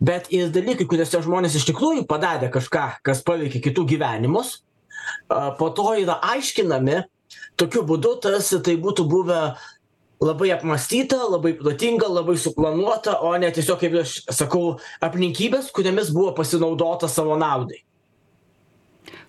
[0.01, 4.59] bet ir dalykai kuriuose žmonės iš tikrųjų padarė kažką kas paveikė kitų gyvenimus
[5.33, 7.01] a po to yra aiškinami
[7.59, 9.43] tokiu būdu tarsi tai būtų buvę
[10.21, 16.33] labai apmąstyta labai protinga labai suplanuota o ne tiesiog kaip aš sakau aplinkybės kuriomis buvo
[16.39, 17.85] pasinaudota savo naudai.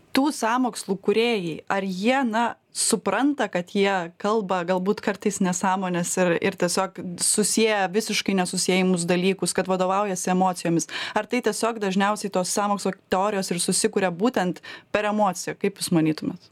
[0.09, 6.57] Tų sąmokslų kūrėjai ar jie na supranta kad jie kalba galbūt kartais nesąmones ir ir
[6.57, 10.89] tiesiog susieja visiškai nesusiejamus dalykus kad vadovaujasi emocijomis?
[11.13, 15.53] Ar tai tiesiog dažniausiai tos sąmokslo teorijos ir susikuria būtent per emociją?
[15.61, 16.49] Kaip jūs manytumėt?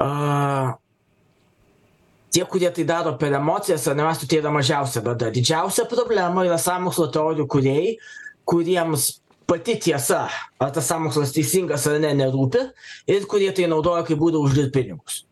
[0.00, 0.80] A
[2.32, 5.32] tie kurie tai daro per emocijas ar ne mes tai yra mažiausia bėda.
[5.34, 7.96] Didžiausia problema yra sąmokslo teorijų kūrėjai
[8.48, 9.10] kuriems
[9.46, 10.24] pati tiesa
[10.58, 12.64] ar tas sąmokslas teisingas ar ne nerūpi
[13.12, 15.22] ir kurie tai naudoja kaip būdą uždirbt pinigus.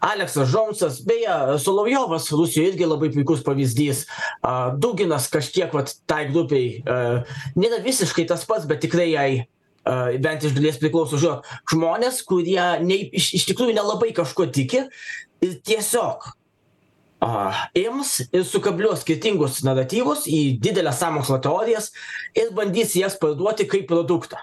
[0.00, 4.04] Aleksas džonsas beje solovjovas rusijoj irgi labai puikus pavyzdys.
[4.42, 7.24] A duginas kažkiek vat tai grupei a
[7.56, 9.28] nėra visiškai tas pats bet tikrai jai
[9.84, 11.20] a bent iš dalies priklauso.
[11.20, 14.86] Žinot žmonės kurie nei iš iš tikrųjų nelabai kažkuo tiki
[15.44, 16.32] ir tiesiog
[17.24, 21.90] a ims ir sukabliuos skirtingus naratyvus į dideles sąmokslo teorijas
[22.36, 24.42] ir bandys jas parduoti kaip produktą.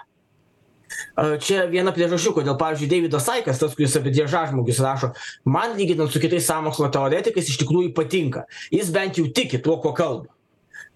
[1.40, 5.12] Čia viena priežasčių kodėl pavyzdžiui deividas saikas tas kuris apie driežažmogius rašo
[5.48, 8.46] man lyginant su kitais sąmokslo teoretikais iš tikrųjų patinka.
[8.74, 10.28] Jis bent jau tiki tuo kuo kalba.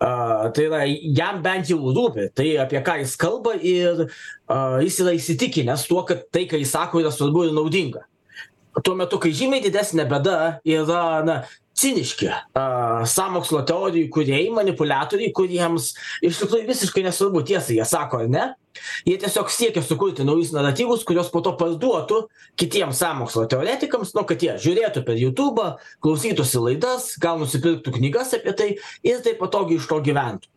[0.02, 0.82] A tai yra
[1.16, 4.08] jam bent jau rūpi tai apie ką jis kalba ir
[4.50, 8.04] a jis yra įsitikinęs tuo kad tai ką jis sako yra svarbu ir naudinga
[8.84, 11.36] tuo metu kai žymiai didesnė bėda yra na
[11.76, 12.64] ciniški a
[13.08, 15.90] sąmokslo teorijų kūrėjai manipuliatoriai kuriems
[16.24, 18.46] iš tikrųjų visiškai nesvarbu tiesą jie sako ar ne?
[19.08, 22.22] Jie tiesiog siekia sukurti naujus naratyvus kuriuos po to parduotų
[22.60, 25.70] kitiems sąmokslo teoretikams nu kad jie žiūrėtų per jutubą
[26.04, 28.68] klausytųsi laidas gal nusipirktų knygas apie tai
[29.04, 30.52] ir taip patogiai iš to gyventų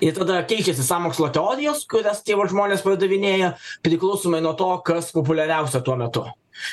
[0.00, 3.54] ir tada keičiasi sąmokslo teorijos kurias tie vat žmonės pardavinėja
[3.86, 6.26] priklausomai nuo to kas populiariausia tuo metu.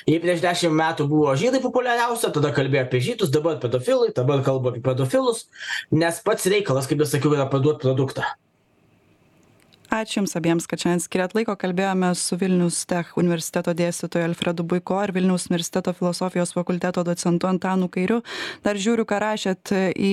[0.08, 4.72] Jei prieš dešim metų buvo žydai populiariausia tada kalbėjo apie žydus dabar pedofilai dabar kalba
[4.72, 5.46] apie pedofilus
[5.92, 8.30] nes pats reikalas kaip ir sakiau yra parduot produktą
[9.94, 11.54] ačiū jums abiems kad šiandien skyrėt laiko.
[11.60, 17.90] Kalbėjomės su vilnius tech universiteto dėstytoju alfredu buiko ir vilniaus universiteto filosofijos fakulteto docentu antanu
[17.94, 18.22] kairiu.
[18.66, 20.12] Dar žiūriu ką rašėt į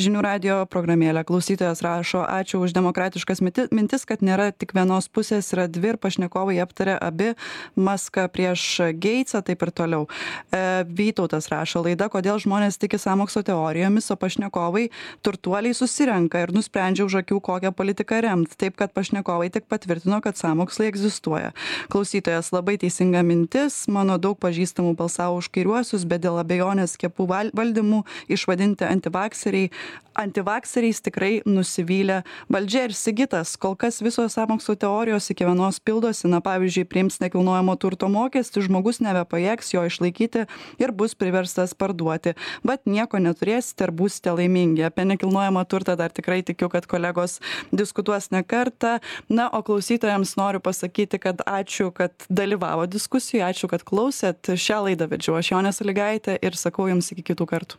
[0.00, 1.26] žinių radijo programėlę.
[1.28, 6.56] Klausytojas rašo ačiū už demokratiškas mintis kad nėra tik vienos pusės yra dvi ir pašnekovai
[6.64, 7.34] aptarė abi
[7.76, 8.64] maską prieš
[8.96, 9.44] geitsą.
[9.44, 10.08] Taip ir toliau.
[10.52, 14.88] E, vytautas rašo laida kodėl žmonės tiki sąmokslo teorijomis o pašnekovai
[15.24, 18.56] turtuoliai susirenka ir nusprendžia už akių kokią politiką remt.
[18.58, 21.52] Taip kad pašnekovai pašnekovai tik patvirtino kad sąmokslai egzistuoja.
[21.88, 23.88] Klausytojas labai teisinga mintis.
[23.88, 29.70] Mano daug pažįstamų balsavo už kairiuosius bet dėl abejonės skiepų val valdymu išvadinti antivakseriai
[30.18, 33.54] antivakseriais tikrai nusivylė valdžia ir sigitas.
[33.60, 36.26] Kol kas visos sąmokslo teorijos iki vienos pildosi.
[36.30, 40.46] Na pavyzdžiui priims nekilnojamo turto mokestį žmogus nebepajėgs jo išlaikyti
[40.82, 42.34] ir bus priverstas parduoti.
[42.66, 44.86] Vat nieko neturėsite ir būsite laimingi.
[44.88, 47.38] Apie nekilnojamą turtą dar tikrai tikiu kad kolegos
[47.72, 48.98] diskutuos ne kartą.
[49.28, 54.54] Na o klausytojams noriu pasakyti kad ačiū kad dalyvavot diskusijoj ačiū kad klausėt.
[54.58, 57.76] Šią laidą vedžiau aš jonė salygaitė ir sakau jums iki kitų kartų